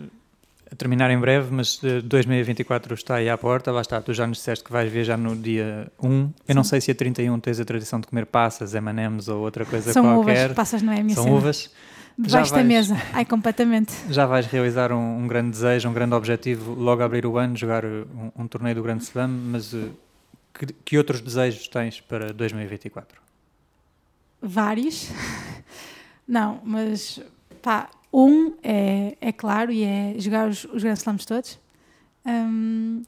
[0.73, 3.71] a terminar em breve, mas eh, 2024 está aí à porta.
[3.71, 6.33] Lá está, tu já nos disseste que vais viajar no dia 1.
[6.49, 9.67] Eu não sei se a 31 tens a tradição de comer passas, M&M's ou outra
[9.67, 10.45] coisa São qualquer.
[10.47, 11.37] uvas, passas não é a minha São cena.
[11.37, 11.71] uvas.
[12.17, 12.97] Debaixo Já da vais- mesa.
[13.13, 13.93] Ai, completamente.
[14.09, 17.57] Já vais realizar um, um grande desejo, um grande objetivo, logo a abrir o ano,
[17.57, 18.05] jogar eh,
[18.37, 19.89] um, um torneio do Grande Slam, mas eh,
[20.57, 23.21] que, que outros desejos tens para 2024?
[24.41, 25.09] Vários.
[26.27, 27.21] Não, mas
[27.61, 31.59] pá, um é, é claro e é jogar os, os Grand Slams todos.
[32.25, 33.03] Hum,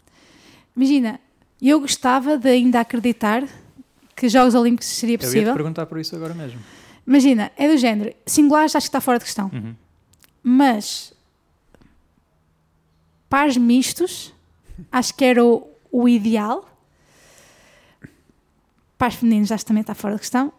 [0.77, 1.21] imagina,
[1.63, 3.45] eu gostava de ainda acreditar
[4.15, 5.55] que Jogos Olímpicos seria Eu ia te possível.
[5.55, 6.59] perguntar por isso agora mesmo.
[7.07, 8.15] Imagina, é do género.
[8.27, 9.51] Singulares acho que está fora de questão.
[9.53, 9.75] Uhum.
[10.43, 11.15] Mas
[13.29, 14.35] pares mistos
[14.91, 16.69] acho que era o, o ideal.
[18.99, 20.53] Pares femininos acho que também está fora de questão,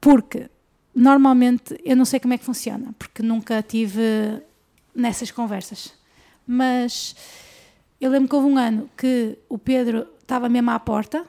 [0.00, 0.48] porque
[0.94, 4.42] normalmente eu não sei como é que funciona, porque nunca tive
[4.94, 5.92] nessas conversas.
[6.46, 7.14] Mas
[8.00, 11.24] eu lembro que houve um ano que o Pedro estava mesmo à porta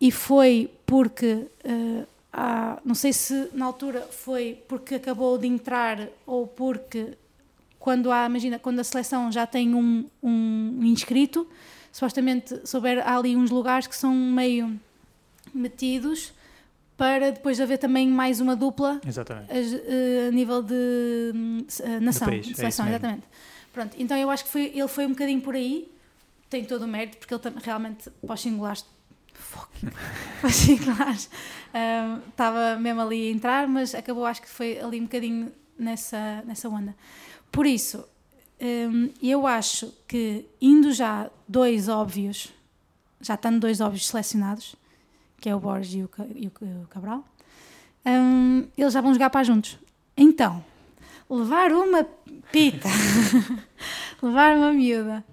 [0.00, 2.06] e foi porque eh,
[2.36, 7.16] há- não sei se na altura foi porque acabou de entrar ou porque
[7.80, 11.48] quando há, imagina, quando a seleção já tem um, um inscrito,
[11.90, 14.78] supostamente souber, há ali uns lugares que são meio
[15.54, 16.32] metidos
[16.96, 19.52] para depois haver também mais uma dupla Exatamente.
[19.52, 22.96] a, eh, a nível de se- eh, nação, país, de é seleção, mesmo.
[22.98, 23.26] exatamente.
[23.72, 25.90] Pronto, então eu acho que foi, ele foi um bocadinho por aí,
[26.48, 28.84] tem todo o mérito, porque ele realmente, para os singulares,
[29.38, 29.68] fuck,
[30.40, 31.30] para os singulares,
[31.74, 36.42] hum, estava mesmo ali a entrar, mas acabou, acho que foi ali um bocadinho nessa,
[36.46, 36.94] nessa onda.
[37.52, 38.04] Por isso,
[38.60, 42.52] hum, eu acho que indo já dois óbvios,
[43.20, 44.74] já estando dois óbvios selecionados,
[45.40, 47.24] que é o Borges e o, e o Ca- o Cabral,
[48.04, 49.78] hum, eles já vão jogar para juntos.
[50.16, 50.64] Então,
[51.28, 52.04] levar uma
[52.52, 52.88] pita,
[54.22, 55.24] levar uma miúda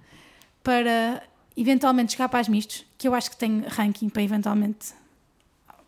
[0.62, 1.22] para
[1.56, 4.94] eventualmente jogar para as mistos, que eu acho que tem ranking para eventualmente,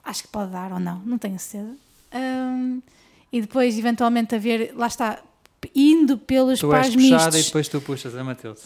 [0.05, 1.75] acho que pode dar ou não, não tenho certeza.
[2.15, 2.83] Hum,
[3.33, 5.19] e depois eventualmente haver, lá está,
[5.75, 7.41] indo pelos Tu és pares puxada mistos.
[7.41, 8.61] e depois tu puxas a Matilde.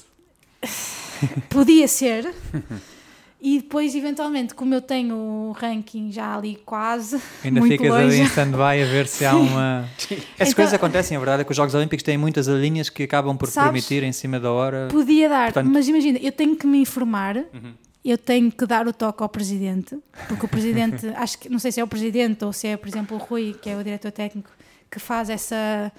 [1.48, 2.34] Podia ser.
[3.42, 8.04] E depois, eventualmente, como eu tenho o ranking já ali quase, Ainda muito ficas longe,
[8.04, 9.88] ali em stand-by a ver se há uma.
[9.96, 13.02] Essas Então- coisas acontecem, a verdade é que os Jogos Olímpicos têm muitas linhas que
[13.04, 14.88] acabam por Sabes- permitir em cima da hora.
[14.90, 17.72] podia dar, Portanto- mas imagina, eu tenho que me informar, Uhum.
[18.04, 19.98] Eu tenho que dar o toque ao presidente,
[20.28, 22.88] porque o presidente, acho que, não sei se é o presidente ou se é, por
[22.88, 24.50] exemplo, o Rui, que é o diretor técnico,
[24.90, 25.92] que faz essa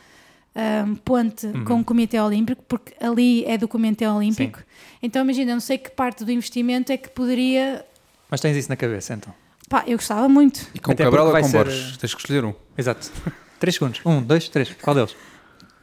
[0.55, 1.63] ahm, ponte Uhum.
[1.65, 4.59] com o Comitê Olímpico, porque ali é do Comitê Olímpico.
[5.01, 7.85] Então, imagina, eu não sei que parte do investimento é que poderia.
[8.29, 9.33] Mas tens isso na cabeça então.
[9.69, 10.67] Pá, eu gostava muito.
[10.75, 11.91] E com Até Cabral ou com vai Borges?
[11.91, 12.53] ser- Tens que escolher um.
[12.77, 13.09] Exato.
[13.59, 14.01] 3 segundos.
[14.05, 14.73] 1, 2, 3.
[14.81, 15.15] Qual deles?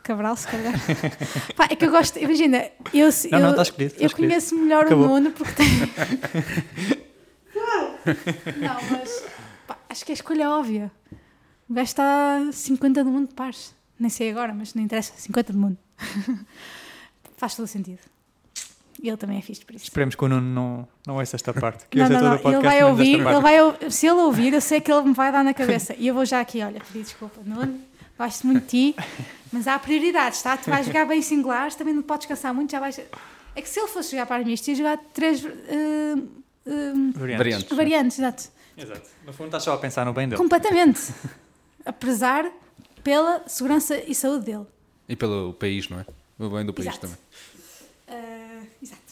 [0.08, 0.72] Cabral, se calhar.
[1.54, 4.56] Pá, é que eu gosto, imagina, eu, Não, eu, não, está escolhido, está eu conheço
[4.56, 5.04] melhor Acabou.
[5.04, 5.68] o Nuno porque tem.
[8.56, 9.24] não, mas
[9.66, 10.90] pá, acho que a escolha é óbvia.
[11.68, 13.74] O gajo está 50 do mundo de pares.
[14.00, 15.76] Nem sei agora, mas não interessa, 50 do mundo.
[17.36, 17.98] Faz todo o sentido.
[19.02, 19.84] E ele também é fixe por isso.
[19.84, 21.84] Esperemos que o Nuno não, não ouça esta parte.
[21.90, 22.36] Que Não, ouça não, todo não.
[22.36, 25.12] o podcast Ele vai ouvir, ele vai, se ele ouvir, eu sei que ele me
[25.12, 25.94] vai dar na cabeça.
[25.98, 27.78] E eu vou já aqui, olha, pedir desculpa, Nuno,
[28.18, 28.96] gosto muito de ti,
[29.52, 30.56] mas há prioridades, tá?
[30.56, 32.98] Tu vais jogar bem singulares, também não podes cansar muito, já vais.
[32.98, 36.14] É que se ele fosse jogar para mim, ia jogar três eh,
[36.66, 37.38] eh, Variantes.
[37.38, 37.76] Variantes.
[37.76, 38.48] variantes, exato.
[38.76, 39.08] Exato.
[39.26, 40.40] No fundo estás só a pensar no bem dele.
[40.40, 41.12] Completamente.
[41.84, 42.50] Apesar
[43.02, 44.66] pela segurança e saúde dele.
[45.08, 46.06] E pelo país, não é?
[46.38, 47.00] O bem do país Exato.
[47.00, 47.18] também.
[48.06, 49.02] Eh, exato.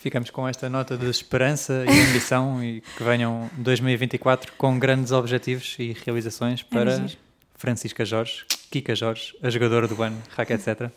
[0.00, 5.74] Ficamos com esta nota de esperança e ambição e que venham 2024 com grandes objetivos
[5.78, 7.18] e realizações para giro.
[7.56, 10.90] Francisca Jorge, Kika Jorge, a jogadora do ano, Rack, etc.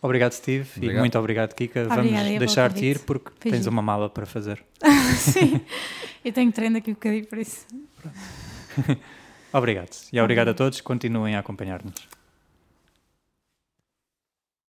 [0.00, 1.00] Obrigado, Steve, e Obrigado.
[1.00, 1.82] muito obrigado, Kika.
[1.84, 4.62] Obrigada Vamos deixar-te ir porque tens uma mala para fazer.
[5.18, 5.60] Sim.
[6.24, 7.66] Eu tenho treino aqui um bocadinho por isso.
[9.52, 9.88] Obrigado.
[10.12, 10.80] E obrigado a todos.
[10.82, 12.15] Continuem a acompanhar-nos.